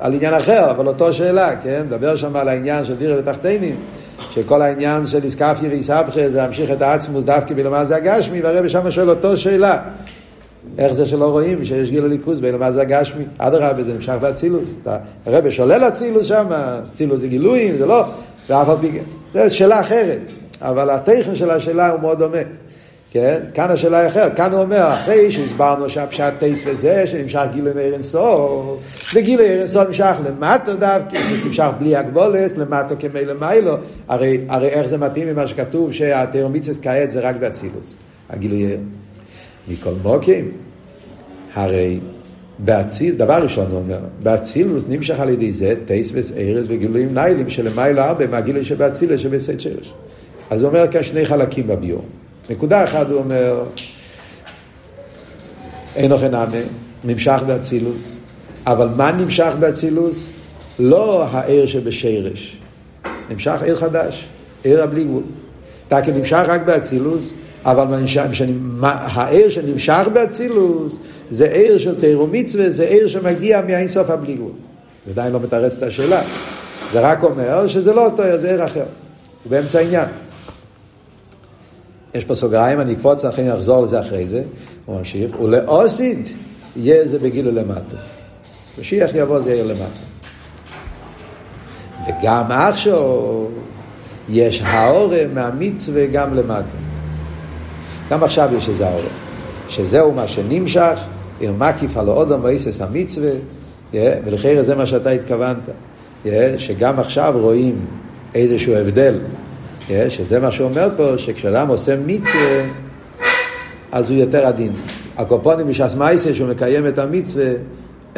[0.00, 1.82] על עניין אחר, אבל אותו שאלה, כן?
[1.86, 3.76] מדבר שם על העניין של דירה ותחתינים.
[4.30, 8.90] שכל העניין של איסקפיה ואיסבכה זה להמשיך את העצמוס דווקא בלמה זה הגשמי, והרבא שם
[8.90, 9.78] שואל אותו שאלה.
[10.78, 13.24] איך זה שלא רואים שיש גיל הליכוז בלמה זה הגשמי?
[13.38, 14.76] אדרבה, זה נמשך באצילוס.
[15.26, 16.46] הרבא שולל אצילוס שם,
[16.84, 18.04] אצילוס זה גילויים, זה לא,
[18.48, 18.98] ואף על פי...
[19.34, 20.20] זו שאלה אחרת,
[20.60, 22.38] אבל הטכן של השאלה הוא מאוד דומה.
[23.12, 23.40] כן?
[23.54, 24.36] כאן השאלה היא אחרת.
[24.36, 29.86] כאן הוא אומר, אחרי שהסברנו שהפשט טייס וזה, שנמשך גילוי מאיר אינסוף, וגילוי מאיר אינסוף
[29.86, 33.74] נמשך למטה דווקא, זה נמשך בלי הגבולס, למטה כמי למיילו.
[34.08, 37.96] הרי, הרי איך זה מתאים ממה שכתוב שהתאומיצס כעת זה רק באצילוס,
[38.30, 38.76] הגילוי
[39.68, 40.50] מכל מוקים,
[41.54, 42.00] הרי
[42.58, 48.02] באציל, דבר ראשון הוא אומר, באצילוס נמשך על ידי זה טייס וארז וגילויים ניילים שלמיילו
[48.02, 49.94] הרבה מהגילוי שבאצילוס שבסט שרש.
[50.50, 52.04] אז הוא אומר כאן שני חלקים בביור.
[52.50, 53.64] נקודה אחת הוא אומר,
[55.96, 56.58] אין אוכל נאמה,
[57.04, 58.16] נמשך באצילוס,
[58.66, 60.28] אבל מה נמשך באצילוס?
[60.78, 62.56] לא העיר שבשרש,
[63.30, 64.28] נמשך עיר חדש,
[64.62, 65.22] עיר הבלי גבול.
[65.88, 67.32] תקי נמשך רק באצילוס,
[67.64, 67.86] אבל
[68.82, 70.98] העיר שנמשך באצילוס
[71.30, 74.52] זה עיר של תירו מצווה, זה עיר שמגיע מהאינסוף הבלי גבול.
[75.06, 76.22] זה עדיין לא מתרץ את השאלה.
[76.92, 78.84] זה רק אומר שזה לא אותו, זה עיר אחר.
[79.44, 80.08] הוא באמצע העניין.
[82.14, 84.42] יש פה סוגריים, אני אקפוץ, לכן אני אחזור לזה אחרי זה,
[84.86, 86.18] הוא ממשיך, ולאוסיד
[86.76, 87.96] יהיה זה בגילו למטה.
[88.80, 90.02] משיח יבוא זה יהיה למטה.
[92.08, 93.44] וגם עכשיו
[94.28, 96.76] יש האורם מהמצווה גם למטה.
[98.10, 99.04] גם עכשיו יש איזה האורם.
[99.68, 100.98] שזהו מה שנמשך,
[101.40, 103.30] עיר מקיף על האודם ואיסס המצווה,
[103.94, 105.70] ולכן זה מה שאתה התכוונת.
[106.58, 107.74] שגם עכשיו רואים
[108.34, 109.14] איזשהו הבדל
[110.08, 112.62] שזה מה שהוא אומר פה, שכשאדם עושה מצווה,
[113.92, 114.72] אז הוא יותר עדין.
[115.18, 117.52] הקופונים מש"ס מייסה, שהוא מקיים את המצווה,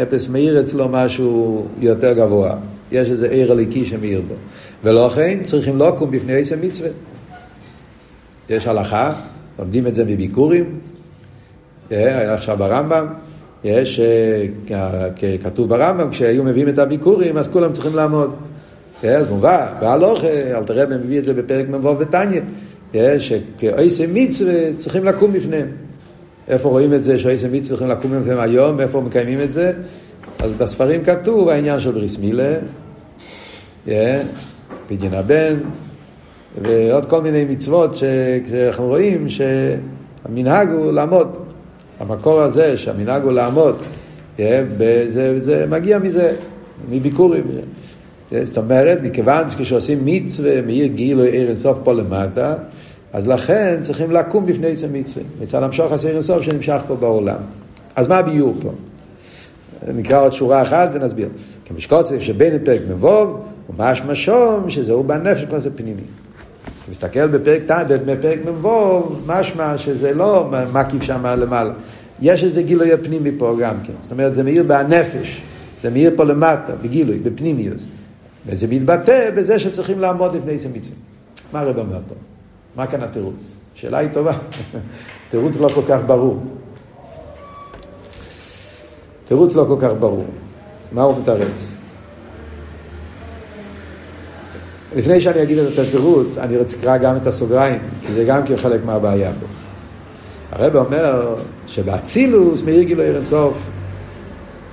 [0.03, 2.57] אפס מאיר אצלו משהו יותר גבוה.
[2.93, 4.35] יש איזה עיר הליקי שמאיר בו.
[4.85, 6.91] ולכן צריכים לא לקום בפני עשר מצווה.
[8.51, 9.13] יש הלכה,
[9.59, 10.79] לומדים את זה מביקורים,
[11.91, 13.07] היה עכשיו ברמב"ם,
[13.65, 14.01] יש,
[15.43, 18.35] כתוב ברמב"ם, כשהיו מביאים את הביקורים, אז כולם צריכים לעמוד.
[19.05, 22.41] אז מובא, בהלוך, אלתר רבי מביא את זה בפרק מ"ו בתניא,
[23.19, 25.69] שכאויסי מצווה צריכים לקום בפניהם.
[26.49, 29.73] איפה רואים את זה שאויסי מצווה צריכים לקום בפניהם היום, איפה מקיימים את זה?
[30.39, 32.55] אז בספרים כתוב העניין של בריס מילה,
[34.89, 35.55] פדיון הבן,
[36.63, 41.29] ועוד כל מיני מצוות שאנחנו רואים שהמנהג הוא לעמוד.
[42.01, 43.77] המקור הזה שהמנהג הוא לעמוד,
[44.39, 46.33] זה, זה מגיע מזה,
[46.91, 47.45] מביקורים.
[48.43, 52.55] זאת אומרת, מכיוון שכשעושים מצווה מאיר גילוי עיר אינסוף פה למטה,
[53.13, 55.25] אז לכן צריכים לקום בפני זה מצווה.
[55.41, 57.39] מצד למשוך עשה עיר אינסוף שנמשך פה בעולם.
[57.97, 58.71] אז מה הביור פה?
[59.95, 61.29] נקרא עוד שורה אחת ונסביר.
[61.65, 66.03] כמשקוסף שבין פרק מבוב, ומשמע שום שזהו בנפש זה פנימי.
[66.65, 67.63] אתה מסתכל בפרק,
[68.07, 71.73] בפרק מבוב, משמע שזה לא מקיף שם למעלה.
[72.21, 73.93] יש איזה גילוי פנימי פה גם כן.
[74.01, 75.43] זאת אומרת, זה מאיר בנפש.
[75.83, 77.87] זה מאיר פה למטה, בגילוי, בפנימיוס.
[78.47, 80.97] וזה מתבטא בזה שצריכים לעמוד לפני איזה מצווה.
[81.53, 82.15] מה הרב אומר פה?
[82.77, 83.55] מה כאן התירוץ?
[83.75, 84.33] שאלה היא טובה.
[85.31, 86.43] תירוץ לא כל כך ברור.
[89.25, 90.27] תירוץ לא כל כך ברור.
[90.93, 91.73] מה הוא מתרץ?
[94.97, 98.57] לפני שאני אגיד את התירוץ, אני רוצה לקרוא גם את הסוגריים, כי זה גם כן
[98.57, 99.47] חלק מהבעיה פה.
[100.53, 101.35] הרב אומר
[101.67, 103.59] שבאצילוס מאיר גילוי אינסוף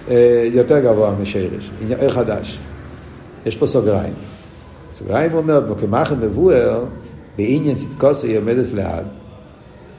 [0.09, 2.59] אה, יותר גבוה משרש, עיר חדש.
[3.45, 4.13] יש פה סוגריים.
[4.93, 6.85] סוגריים אומר, כמחר מבואר,
[7.37, 9.05] בעניין צדקוסי עומדת לעד.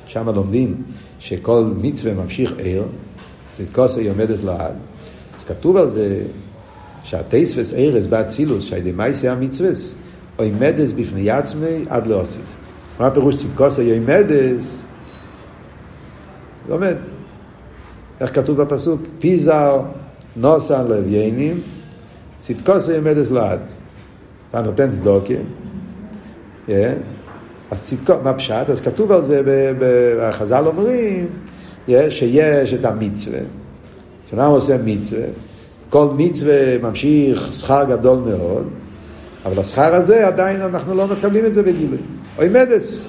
[0.06, 0.82] שם לומדים
[1.18, 2.84] שכל מצווה ממשיך עיר,
[3.52, 4.74] צדקוסי עומדת לעד.
[5.38, 6.22] אז כתוב על זה
[7.04, 9.94] שהטייספס ערס באצילוס, שהידי מייסי המצווס,
[10.36, 12.44] עומדס בפני עצמי עד להוסיף.
[13.00, 14.82] מה הפירוש צדקוסי עומדס?
[16.68, 16.96] זה.
[18.20, 19.00] איך כתוב בפסוק?
[19.18, 19.80] פיזר
[20.36, 21.60] נוסן לוויינים,
[22.42, 23.60] צדקוסי עומדס לעד.
[24.50, 25.34] אתה נותן צדוקה.
[27.70, 28.70] אז צדקו, מה פשט?
[28.70, 29.42] אז כתוב על זה,
[29.78, 31.26] בחז"ל אומרים,
[32.08, 33.38] שיש את המצווה,
[34.26, 35.26] כשאדם עושה מצווה,
[35.88, 38.68] כל מצווה ממשיך שכר גדול מאוד,
[39.44, 41.98] אבל השכר הזה עדיין אנחנו לא מקבלים את זה בגילוי.
[42.38, 43.08] אוי מדס,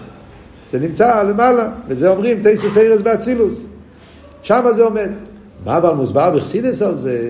[0.71, 3.65] זה נמצא למעלה, וזה אומרים תייס וסיירס באצילוס.
[4.41, 5.09] שם זה עומד.
[5.65, 7.29] מה אבל מוסבר בחסידס על זה,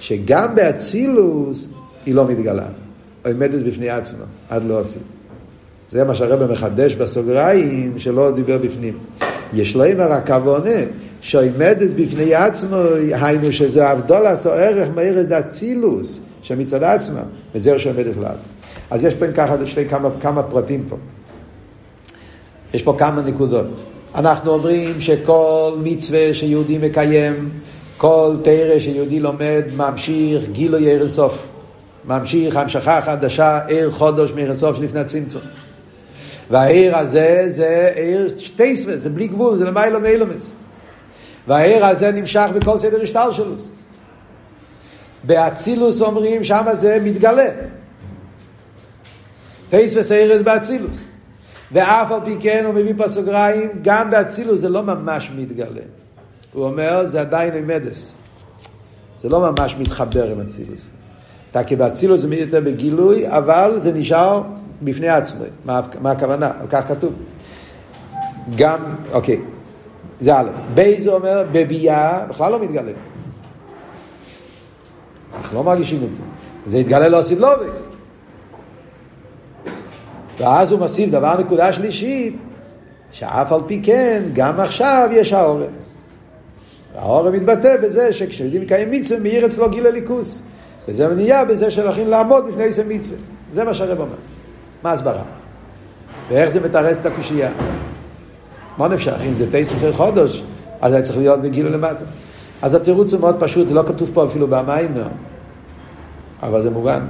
[0.00, 1.66] שגם באצילוס
[2.06, 2.66] היא לא מתגלה.
[3.24, 5.02] עומדת בפני עצמה, עד לא עושים.
[5.90, 8.98] זה מה שהרבא מחדש בסוגריים שלא דיבר בפנים.
[9.52, 10.80] יש לו אמר הכוונה
[11.20, 12.76] שעומדת בפני עצמו,
[13.12, 17.22] היינו שזה אבדולס או ערך מארץ דאצילוס, שמצד עצמה,
[17.54, 18.36] וזהו שעומדת כלל.
[18.90, 20.96] אז יש פה ככה שתי כמה, כמה פרטים פה.
[22.74, 23.82] יש פה כמה נקודות.
[24.14, 27.48] אנחנו אומרים שכל מצווה שיהודי מקיים,
[27.98, 31.46] כל תרא שיהודי לומד, ממשיך גילוי ערן סוף.
[32.04, 35.42] ממשיך המשכה חדשה, עיר חודש מעיר הסוף שלפני הצמצום.
[36.50, 40.50] והעיר הזה זה עיר שטייסווה, זה בלי גבול, זה למיילו מאילומס.
[41.48, 43.54] והעיר הזה נמשך בכל סדר השטר שלו.
[45.24, 47.48] באצילוס אומרים, שם זה מתגלה.
[49.70, 50.98] טייסווה עירס באצילוס.
[51.72, 55.97] ואף על פי כן הוא מביא פה סוגריים, גם באצילוס זה לא ממש מתגלה.
[56.58, 58.14] הוא אומר, זה עדיין אמדס.
[59.20, 60.90] זה לא ממש מתחבר עם אצילוס.
[61.50, 64.42] תקי באצילוס זה יותר בגילוי, אבל זה נשאר
[64.82, 65.44] בפני עצמו.
[65.64, 66.50] מה, מה הכוונה?
[66.70, 67.12] כך כתוב.
[68.56, 68.78] גם,
[69.12, 69.40] אוקיי,
[70.20, 72.92] זה א', בייז אומר, בביאה בכלל לא מתגלה.
[75.38, 76.22] אנחנו לא מרגישים את זה.
[76.66, 77.70] זה יתגלה לא עשית לובי.
[80.38, 82.36] ואז הוא מוסיף דבר נקודה שלישית,
[83.12, 85.87] שאף על פי כן, גם עכשיו יש העורם.
[86.94, 90.42] העורם מתבטא בזה שכשיודעים לקיים מצווה, מאיר אצלו גיל הליכוס.
[90.88, 93.18] וזה נהיה בזה שהולכים לעמוד בפני איזה מצווה.
[93.54, 94.16] זה מה שהרב אומר.
[94.82, 95.22] מה הסברה?
[96.28, 97.50] ואיך זה מתרץ את הקושייה?
[98.78, 99.16] מה נפשך?
[99.28, 100.42] אם זה תשע חודש,
[100.80, 102.04] אז היה צריך להיות בגיל למטה.
[102.62, 104.94] אז התירוץ הוא מאוד פשוט, זה לא כתוב פה אפילו במים,
[106.42, 107.06] אבל זה מובן.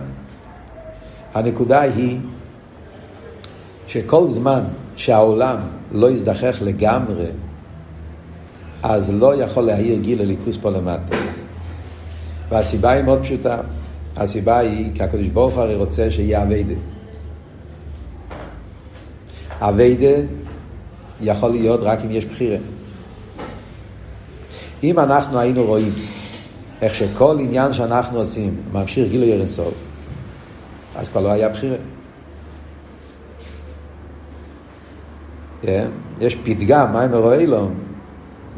[1.34, 2.18] הנקודה היא
[3.86, 4.60] שכל זמן
[4.96, 5.56] שהעולם
[5.92, 7.26] לא יזדחך לגמרי,
[8.82, 11.16] אז לא יכול להעיר גיל הליכוס פה למטה.
[12.48, 13.58] והסיבה היא מאוד פשוטה.
[14.16, 16.74] הסיבה היא כי הקדוש ברוך הוא הרי רוצה שיהיה אביידה.
[19.60, 20.22] אביידה
[21.20, 22.58] יכול להיות רק אם יש בחירה.
[24.82, 25.92] אם אנחנו היינו רואים
[26.82, 29.74] איך שכל עניין שאנחנו עושים ממשיך גילוי אינסוף,
[30.96, 31.76] אז כבר לא היה בחירה.
[35.62, 35.66] Yeah.
[36.20, 37.46] יש פתגם, מה, אומרים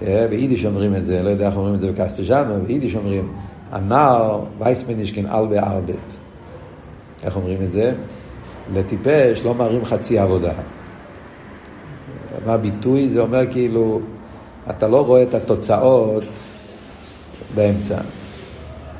[0.00, 3.32] ביידיש אומרים את זה, לא יודע איך אומרים את זה ב castellano, ביידיש אומרים,
[3.72, 6.12] הנער וייסמנישקין על בארבט.
[7.22, 7.92] איך אומרים את זה?
[8.74, 10.52] לטיפש לא מראים חצי עבודה.
[12.46, 13.08] מה הביטוי?
[13.08, 14.00] זה אומר כאילו,
[14.70, 16.24] אתה לא רואה את התוצאות
[17.54, 17.98] באמצע.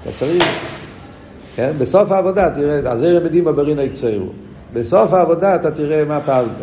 [0.02, 0.44] אתה צריך,
[1.56, 1.72] כן?
[1.78, 4.26] בסוף העבודה תראה, אז זה רמדים בברינה יקצרו.
[4.72, 6.60] בסוף העבודה אתה תראה מה פעלת.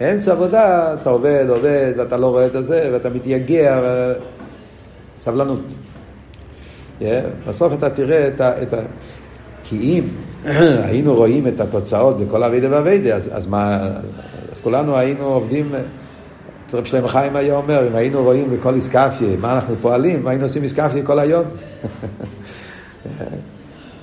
[0.00, 4.12] באמצע עבודה אתה עובד, עובד, ואתה לא רואה את זה, ואתה מתייגע, ו...
[5.18, 5.74] סבלנות.
[7.00, 7.04] Yeah,
[7.48, 8.62] בסוף אתה תראה את ה...
[8.62, 8.76] את ה...
[9.64, 10.04] כי אם
[10.88, 13.88] היינו רואים את התוצאות בכל אבידה ואבידה, אז, אז מה...
[14.52, 15.72] אז כולנו היינו עובדים...
[16.74, 20.62] רב שלמה חיים היה אומר, אם היינו רואים בכל איסקפיה, מה אנחנו פועלים, היינו עושים
[20.62, 21.44] איסקפיה כל היום.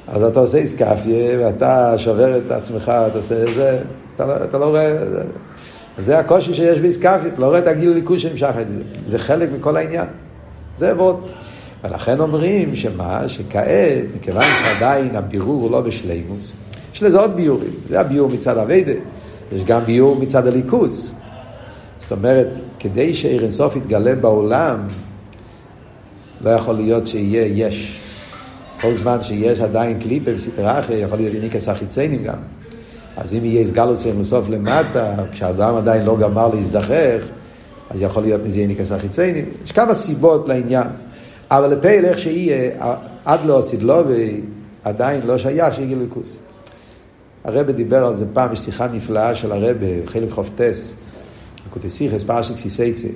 [0.08, 3.80] אז אתה עושה איסקפיה, ואתה שובר את עצמך, אתה עושה את זה,
[4.16, 4.94] אתה, לא, אתה לא רואה...
[6.00, 8.84] זה הקושי שיש באיסקפיה, אתה לא רואה את הגיל ליכוז שנמשך את זה.
[9.08, 10.08] זה חלק מכל העניין.
[10.78, 11.26] זה ועוד.
[11.84, 16.52] ולכן אומרים שמה, שכעת, מכיוון שעדיין הבירור הוא לא בשלימוס,
[16.96, 17.72] יש לזה עוד ביורים.
[17.90, 18.92] זה הביור מצד אביידה,
[19.52, 21.12] יש גם ביור מצד הליכוס.
[22.00, 22.48] זאת אומרת,
[22.80, 24.80] כדי שעיר אינסוף יתגלה בעולם,
[26.42, 28.02] לא יכול להיות שיהיה יש.
[28.82, 32.38] כל זמן שיש עדיין קליפה וסטרה אחרת, יכול להיות יניקס החיציינים גם.
[33.18, 37.28] אז אם יהיה סגלוס אינסוף למטה, כשאדם עדיין לא גמר להזדחך,
[37.90, 40.88] אז יכול להיות מזה יניקס החיצייני, יש כמה סיבות לעניין.
[41.52, 42.72] אבל לפעיל איך שיהיה,
[43.26, 44.04] עד לא עשית לו
[44.84, 46.40] ועדיין לא שייך שיהיה ליכוס.
[47.44, 50.94] הרב דיבר על זה פעם, יש שיחה נפלאה של הרב, חלק חופטס,
[51.70, 53.08] קוטסיכס, פרשת קסיסייצה.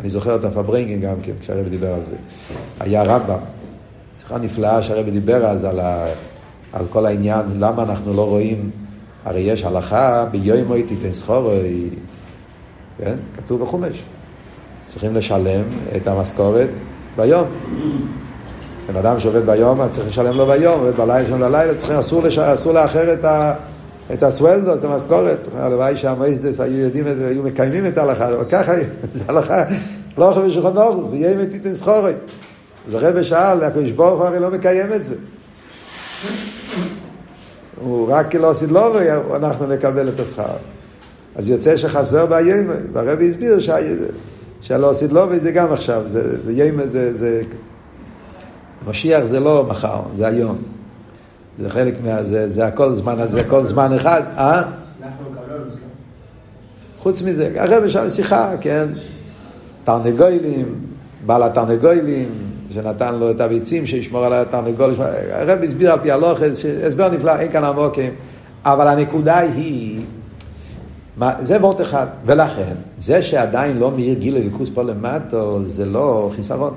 [0.00, 2.16] אני זוכר את הפברנגן גם כן, כשהרב דיבר על זה.
[2.80, 3.38] היה רמב"ם.
[4.20, 6.06] שיחה נפלאה שהרב דיבר אז על, ה,
[6.72, 8.70] על כל העניין, למה אנחנו לא רואים,
[9.26, 11.88] הרי יש הלכה, ביומוי תיתן סחורוי,
[12.98, 13.14] כן?
[13.36, 14.02] כתוב בחומש.
[14.86, 15.62] צריכים לשלם
[15.96, 16.70] את המשכורת
[17.16, 17.46] ביום.
[18.86, 22.22] בן אדם שעובד ביום, אז צריך לשלם לו ביום, עובד בלילה, שם ללילה, צריך, אסור,
[22.22, 22.38] לש...
[22.38, 23.52] אסור לאחר את, ה...
[24.12, 25.48] את הסוולדו, את המשכורת.
[25.56, 28.72] הלוואי שהמייסדס היו יודעים את זה, היו מקיימים את ההלכה, אבל ככה,
[29.14, 29.64] זה הלכה,
[30.18, 32.12] לא יכול בשולחן אורוך, ויהיה מתיתן סחורי.
[32.88, 35.14] אז הרב שאל, הקדוש ברוך הוא הרי לא מקיים את זה.
[37.80, 38.94] הוא רק לא עשית לו
[39.30, 40.56] ואנחנו נקבל את השכר.
[41.34, 43.58] אז יוצא שחסר ביום, והרבי הסביר
[44.60, 47.42] שהלא עשית לו וזה גם עכשיו, זה, זה יום, זה, זה...
[48.88, 50.58] משיח זה לא מחר, זה היום.
[51.58, 52.24] זה חלק מה...
[52.24, 54.62] זה, זה הכל זמן, זה הכל זמן אחד, אה?
[56.98, 58.86] חוץ מזה, הרבי שם שיחה, כן?
[59.84, 60.74] תרנגוילים,
[61.26, 62.28] בעל התרנגוילים,
[62.76, 64.94] שנתן לו את הביצים שישמור על התרנגול.
[65.30, 66.38] הרב הסביר על פי הלוך,
[66.86, 68.12] הסבר נפלא, אין כאן עמוקים,
[68.64, 70.00] אבל הנקודה היא,
[71.16, 76.30] מה, זה וורט אחד, ולכן, זה שעדיין לא מאיר גיל הליכוס פה למטו, זה לא
[76.34, 76.74] חיסרון.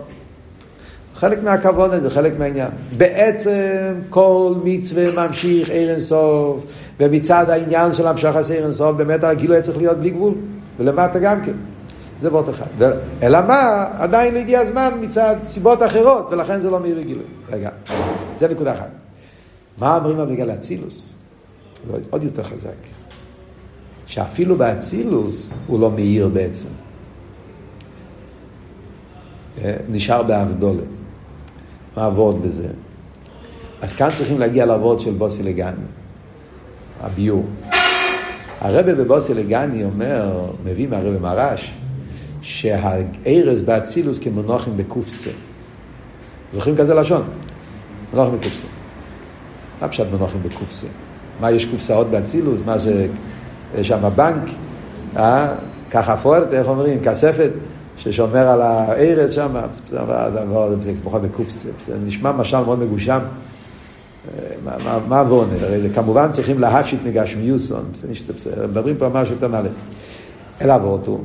[1.15, 2.69] חלק מהכוונה, זה חלק מהעניין.
[2.97, 6.65] בעצם כל מצווה ממשיך עיר אינסוף,
[6.99, 10.33] ומצד העניין של המשך עשה עיר אינסוף, באמת הגילוי היה צריך להיות בלי גבול,
[10.79, 11.53] ולמטה גם כן.
[12.21, 12.65] זה וורט אחד.
[13.23, 17.25] אלא מה, עדיין לא הגיע הזמן מצד סיבות אחרות, ולכן זה לא מאיר גילוי.
[17.49, 17.69] רגע,
[18.39, 18.89] זה נקודה אחת.
[19.77, 21.13] מה אומרים על בגלל האצילוס?
[22.09, 22.75] עוד יותר חזק.
[24.05, 26.67] שאפילו באצילוס הוא לא מאיר בעצם.
[29.63, 30.83] אה, נשאר באבדולה.
[31.97, 32.67] מה עבוד בזה?
[33.81, 35.83] אז כאן צריכים להגיע לעבוד של בוסי לגני,
[37.01, 37.45] הביור.
[38.61, 41.73] הרבה בבוסי לגני אומר, מביא מהרבה מרש,
[42.41, 45.29] שהארז באצילוס כמונוחים בקופסה.
[46.51, 47.23] זוכרים כזה לשון?
[48.13, 48.67] מונוחים בקופסה.
[49.81, 50.87] מה פשט מונוחים בקופסה?
[51.41, 52.61] מה, יש קופסאות באצילוס?
[52.65, 53.07] מה זה,
[53.77, 54.49] יש שם בנק?
[55.17, 55.55] אה?
[55.91, 56.99] ככה פורט, איך אומרים?
[57.03, 57.51] כספת
[57.97, 59.55] ששומר על הארז שם,
[60.81, 61.69] זה כמו בקופסה.
[61.81, 63.19] זה נשמע משל מאוד מגושם.
[65.07, 65.55] מה עוונה?
[65.61, 67.85] הרי זה כמובן צריכים להפשיט מגשמיוסון,
[68.69, 69.69] מדברים פה משהו יותר נעלה.
[70.61, 71.19] אלא עבורתו.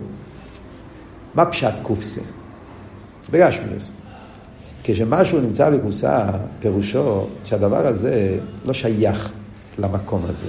[1.35, 2.21] מה פשט קופסה?
[3.31, 3.91] בגשמיוס.
[4.85, 9.33] כשמשהו נמצא בקופסה, פירושו שהדבר הזה לא שייך
[9.79, 10.47] למקום הזה.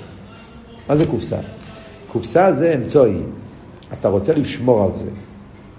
[0.89, 1.37] מה זה קופסה?
[2.07, 3.17] קופסה זה אמצעי.
[3.93, 5.09] אתה רוצה לשמור על זה.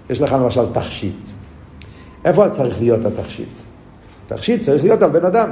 [0.09, 1.29] יש לך למשל תכשיט.
[2.25, 3.61] איפה צריך להיות התכשיט?
[4.27, 5.49] תכשיט צריך להיות על בן אדם.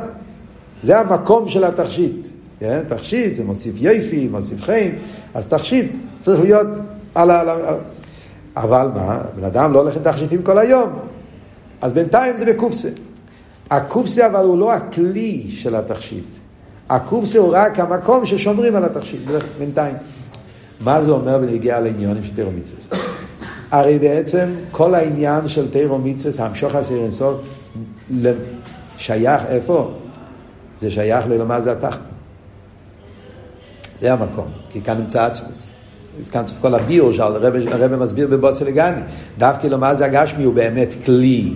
[0.83, 2.27] זה המקום של התכשיט.
[2.59, 2.83] כן?
[2.89, 4.95] תכשיט זה מוסיף יפי, מוסיף חיים,
[5.33, 6.67] אז תכשיט צריך להיות
[7.15, 7.41] על ה...
[8.57, 10.99] אבל מה, בן אדם לא הולך עם תכשיטים כל היום,
[11.81, 12.89] אז בינתיים זה בקופסה.
[13.69, 16.25] הקופסה אבל הוא לא הכלי של התכשיט.
[16.89, 19.21] הקופסה הוא רק המקום ששומרים על התכשיט,
[19.59, 19.95] בינתיים.
[20.81, 22.99] מה זה אומר בנגיעה לעניונים של תירו מצווה?
[23.71, 27.41] הרי בעצם כל העניין של תירו מצווה, המשוך הסיר אינסוף,
[28.97, 29.91] שייך איפה?
[30.79, 31.99] זה שייך ללמה זה התחת.
[33.99, 35.67] זה המקום, כי כאן נמצא עצמוס.
[36.31, 39.01] כאן צריך כל הביור שהרבא מסביר בבוסר לגני.
[39.37, 41.53] דווקא לומר זה הגשמי הוא באמת כלי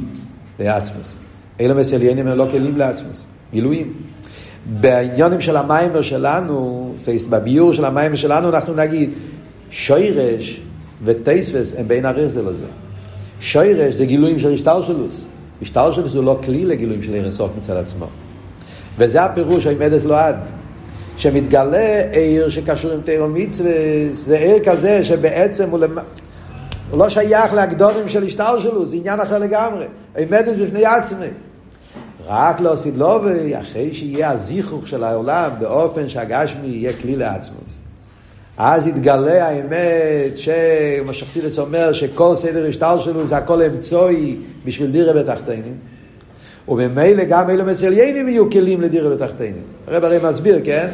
[0.60, 1.15] לעצמוס.
[1.62, 3.93] אלו מסליינים הם לא כלים לעצמוס, גילויים.
[4.65, 6.93] בעניונים של המיימר שלנו,
[7.30, 9.10] בביור של המיימר שלנו אנחנו נגיד
[9.69, 10.62] שוירש
[11.04, 12.65] וטייספס הם בין הריר זה לזה.
[13.41, 15.26] שוירש זה גילויים של השטלשלוס.
[15.62, 18.08] השטלשלוס הוא לא כלי לגילויים של עיר מצד עצמו.
[18.98, 20.36] וזה הפירוש העמדס לא עד.
[21.19, 23.71] שמתגלה עיר שקשור עם תירו מצווה,
[24.12, 25.97] זה עיר כזה שבעצם הוא, למ...
[26.91, 29.86] הוא לא שייך להגדורים של השטר שלו, זה עניין אחר לגמרי.
[30.17, 31.27] עמדת בפני עצמי.
[32.27, 37.77] רק לא סילובי, אחרי שיהיה הזיכוך של העולם באופן שהגשמי יהיה כלי לעצמוס.
[38.58, 41.12] אז יתגלה האמת שמה
[41.58, 45.75] אומר שכל סדר השטר שלו זה הכל אמצעי בשביל דירה בתחתינים.
[46.70, 49.62] וממילא גם אלו מסליינים יהיו כלים לדירה בתחתינים.
[49.88, 50.88] הרב הרי מסביר, כן?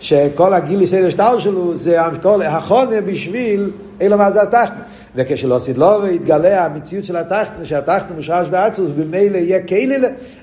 [0.00, 3.70] שכל הגילי סדר שטר שלו זה הכל החונה בשביל
[4.02, 4.74] אלו מה זה התחתן.
[5.14, 9.96] וכשלא עשית לו והתגלה המציאות של התחתן, שהתחתן מושרש בעצמוס, וממילא יהיה כלי,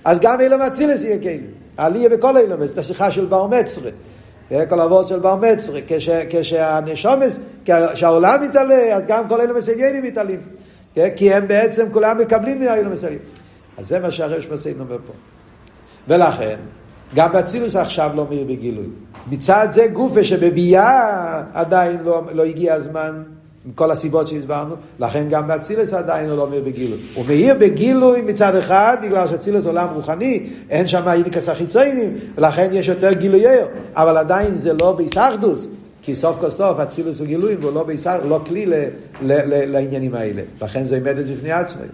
[0.06, 1.40] אז גם אלו מצילס יהיה כלי.
[1.78, 3.92] עלייה בכל אלו, זאת השיחה של בר מצרה.
[4.70, 5.80] כל אבות של בר מצרה.
[6.30, 10.40] כשהנשומס, כשהעולם מתעלה, אז גם כל אלו מסיינים מתעלים.
[10.96, 11.10] כן?
[11.16, 13.20] כי הם בעצם כולם מקבלים מהאילום מסביב.
[13.78, 15.14] אז זה מה שהרש מסעיד אומר פה.
[16.08, 16.56] ולכן,
[17.16, 18.88] גם באצילוס עכשיו לא מאיר בגילוי.
[19.32, 23.24] מצד זה גופה שבביאה עדיין לא, לא הגיע הזמן
[23.66, 27.00] עם כל הסיבות שהסברנו, לכן גם באצילס עדיין הוא לא מאיר בגילוי.
[27.14, 32.88] הוא מאיר בגילוי מצד אחד, בגלל שאצילס עולם רוחני, אין שם איניקס החיציינים, ולכן יש
[32.88, 35.68] יותר גילוייר, אבל עדיין זה לא ביסחדוס,
[36.02, 38.84] כי סוף כל סוף אצילוס הוא גילוי, והוא לא, ביסח, לא כלי ל, ל,
[39.22, 40.42] ל, לעניינים האלה.
[40.62, 41.86] לכן זה עומדת בפני עצמי.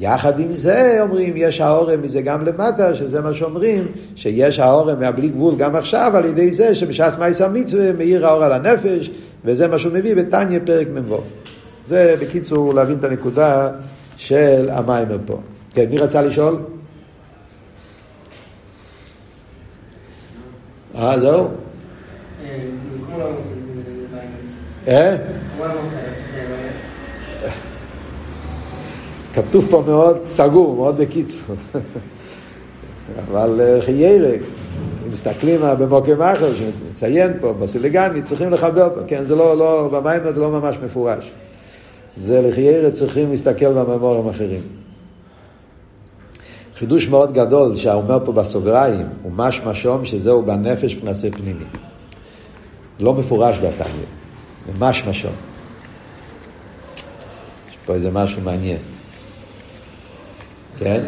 [0.00, 5.28] יחד עם זה אומרים, יש האורם מזה גם למטה, שזה מה שאומרים, שיש האורם מהבלי
[5.28, 9.10] גבול גם עכשיו, על ידי זה שבשעת מייס המצווה מאיר האור על הנפש,
[9.44, 11.20] וזה מה שהוא מביא בתניא פרק מ"ו.
[11.86, 13.68] זה בקיצור להבין את הנקודה
[14.16, 15.40] של המיימר פה.
[15.70, 16.58] כן, מי רצה לשאול?
[20.98, 21.48] אה, זהו?
[24.88, 25.16] אה?
[29.36, 31.56] כתוב פה מאוד סגור, מאוד בקיצור.
[33.28, 34.40] אבל חיירק,
[35.06, 40.20] אם מסתכלים במוקם אחר, שנציין פה, בסילגני, צריכים לחבר פה, כן, זה לא, לא, במים
[40.34, 41.30] זה לא ממש מפורש.
[42.16, 44.62] זה לחיירק צריכים להסתכל בממורים אחרים.
[46.76, 51.64] חידוש מאוד גדול שהאומר פה בסוגריים, הוא משמע שום שזהו בנפש פנסי פנימי.
[53.00, 54.06] לא מפורש בתניא,
[54.66, 55.32] זה משמע שום.
[57.68, 58.95] יש פה איזה משהו מעניין.
[60.78, 61.00] כן?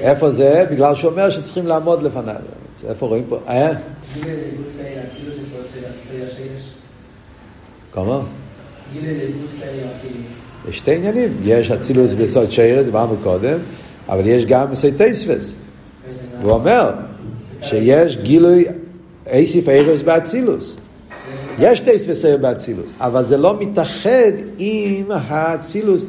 [0.00, 0.64] איפה זה?
[0.70, 2.34] בגלל שהוא אומר שצריכים לעמוד לפניו.
[2.88, 3.38] איפה רואים פה?
[3.48, 3.72] אה?
[7.92, 8.20] כמה?
[10.68, 13.58] יש שתי עניינים, יש אצילוס ויסוד שיירת, דיברנו קודם,
[14.08, 15.54] אבל יש גם מסי תייספס.
[16.42, 16.90] הוא אומר
[17.62, 18.64] שיש גילוי
[19.26, 20.76] אייסיף איירס באצילוס.
[21.58, 26.04] יש תייספס באצילוס, אבל זה לא מתאחד עם האצילוס.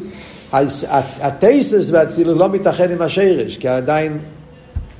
[1.21, 4.19] הטייסס והצילוס לא מתאחד עם השרש, כי עדיין,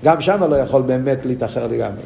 [0.03, 2.03] גם שם לא יכול באמת להתאחר לגמרי.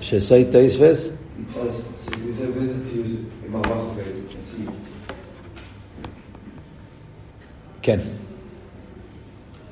[0.00, 1.08] שסי טייספס?
[7.82, 7.98] כן.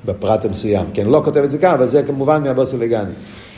[0.05, 0.85] בפרט המסוים.
[0.93, 3.09] כן, לא כותב את זה כאן, אבל זה כמובן מהבוסר לגני.
[3.09, 3.52] אמ,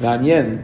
[0.00, 0.58] מעניין,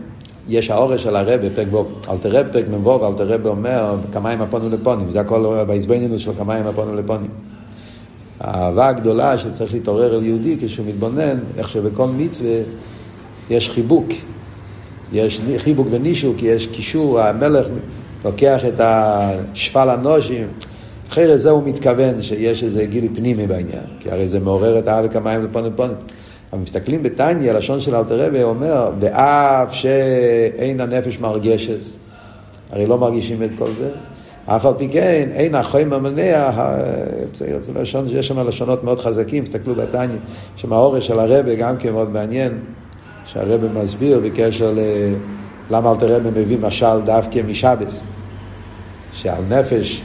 [0.48, 4.68] יש האורש של הרב בפרק בו, אל תראה בפרק מבוא, ואל תראה אומר כמיים הפונו
[4.68, 7.30] לפונים, זה הכל בהזבנינוס של כמיים הפונו לפונים.
[8.40, 12.58] האהבה הגדולה שצריך להתעורר אל יהודי כשהוא מתבונן, איך שבכל מצווה
[13.50, 14.06] יש חיבוק,
[15.12, 17.66] יש חיבוק ונישוק, יש קישור, המלך
[18.24, 20.46] לוקח את השפל הנושים.
[21.08, 25.16] אחרת זה הוא מתכוון שיש איזה גילי פנימי בעניין, כי הרי זה מעורר את האבק
[25.16, 25.94] המים לפון לפון.
[26.52, 31.98] אבל מסתכלים בתניא, הלשון של אלתר רבי אומר, ואף שאין הנפש מרגשס,
[32.72, 33.90] הרי לא מרגישים את כל זה,
[34.46, 36.50] אף על פי כן, אין החיים המניע,
[37.34, 40.16] זה לשון, יש שם לשונות מאוד חזקים, תסתכלו בתניא,
[40.56, 42.58] שם האורש של הרבי גם כן מאוד מעניין,
[43.24, 44.78] שהרבי מסביר בקשר ל...
[45.70, 48.02] למה אלתר רבי מביא משל דווקא משבס,
[49.12, 50.02] שעל נפש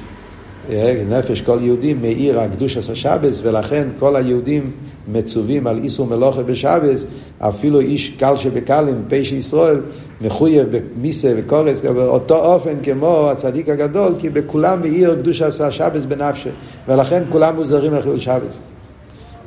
[1.09, 4.71] נפש כל יהודי מאיר הקדוש עשה שבס, ולכן כל היהודים
[5.11, 7.05] מצווים על איסור מלוכה בשבס,
[7.39, 9.81] אפילו איש קל שבקלים, פשע ישראל,
[10.21, 16.49] מחויב במיסה וקורס, באותו אופן כמו הצדיק הגדול, כי בכולם מאיר קדוש עשה שבס בנפשה,
[16.87, 18.59] ולכן כולם מוזרים לחילול שבס.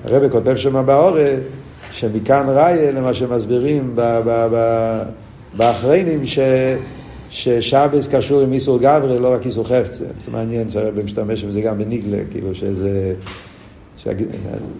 [0.05, 1.41] הרב כותב שם באורף,
[1.93, 3.97] שמכאן ראיה למה שמסבירים
[5.57, 6.39] באחריינים, ש...
[7.35, 10.05] ששבס קשור עם איסור גברי, לא רק איסור חפצה.
[10.21, 13.15] זה מעניין שהרבא משתמש בזה גם בניגלה, כאילו שזה,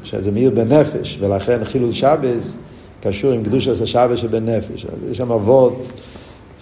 [0.05, 2.57] שזה מאיר בנפש, ולכן חילול שבס
[3.03, 4.87] קשור עם קדוש עשה שבס שבנפש.
[5.11, 5.87] יש שם אבות,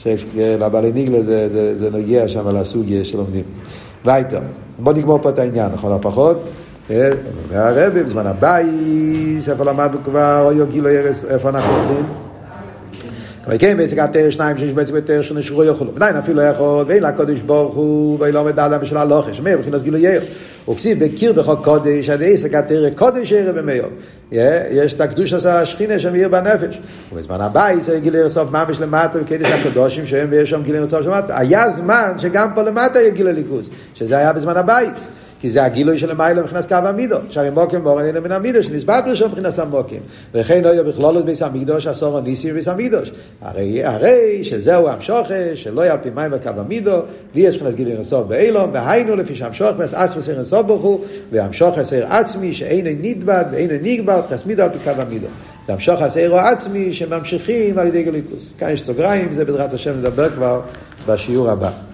[0.03, 3.45] שלבעלי ניגלה זה, זה, זה נגיע שם לסוגיה שלומדים.
[4.05, 4.41] וייטר,
[4.79, 6.39] בוא נגמור פה את העניין, לכל הפחות.
[7.49, 12.32] והרבי בזמן הבייס, איפה למדנו כבר, אוי גילו ארץ, איפה אנחנו הולכים?
[13.47, 15.93] אבל כן, בעסק התר שניים שיש בעצם יותר שנשרו יכולו.
[15.97, 19.41] עדיין אפילו לא יכול, ואין לקודש ברוך הוא, ואין לא עומד על המשל הלוחש.
[19.41, 20.23] מאיר, מבחינת גילו יאיר.
[20.65, 23.85] הוא כסיב בקיר בחוק קודש, עד עסק התר קודש ערב במאיר.
[24.71, 26.81] יש את הקדוש עשה השכינה שמאיר בנפש.
[27.13, 31.39] ובזמן הבא יצא גילי סוף ממש למטה, וקדש הקדושים שהם ויש שם גילי סוף למטה.
[31.39, 35.09] היה זמן שגם פה למטה יהיה גילי ליכוס, שזה היה בזמן הבייס.
[35.43, 37.17] כי זה הגילוי של המיילה מבחינת קו המידו.
[37.29, 40.01] שהרי מוקים באורן אין מן המידו, שנסברת ראשון מבחינת המוקים.
[40.35, 43.13] וכן אויה בכלולות ביס המקדוש, עשור הניסים ביס המקדוש.
[43.41, 46.97] הרי, הרי שזהו המשוכה, שלא יהיה על פי מים בקו המידו,
[47.35, 51.79] לי יש מבחינת גילוי רסוף באילום, והיינו לפי שהמשוך מס עצמוס רסוף ברוך הוא, והמשוך
[51.79, 55.27] הסעיר עצמי, שאינו נדבד ואינו נגבל, חס מידו על פי קו המידו.
[55.67, 58.53] זה המשוך הסעירו עצמי שממשיכים על ידי גליקוס.
[58.59, 60.61] כאן יש סוגריים, זה בעזרת השם נדבר כבר
[61.07, 61.92] בשיעור הבא.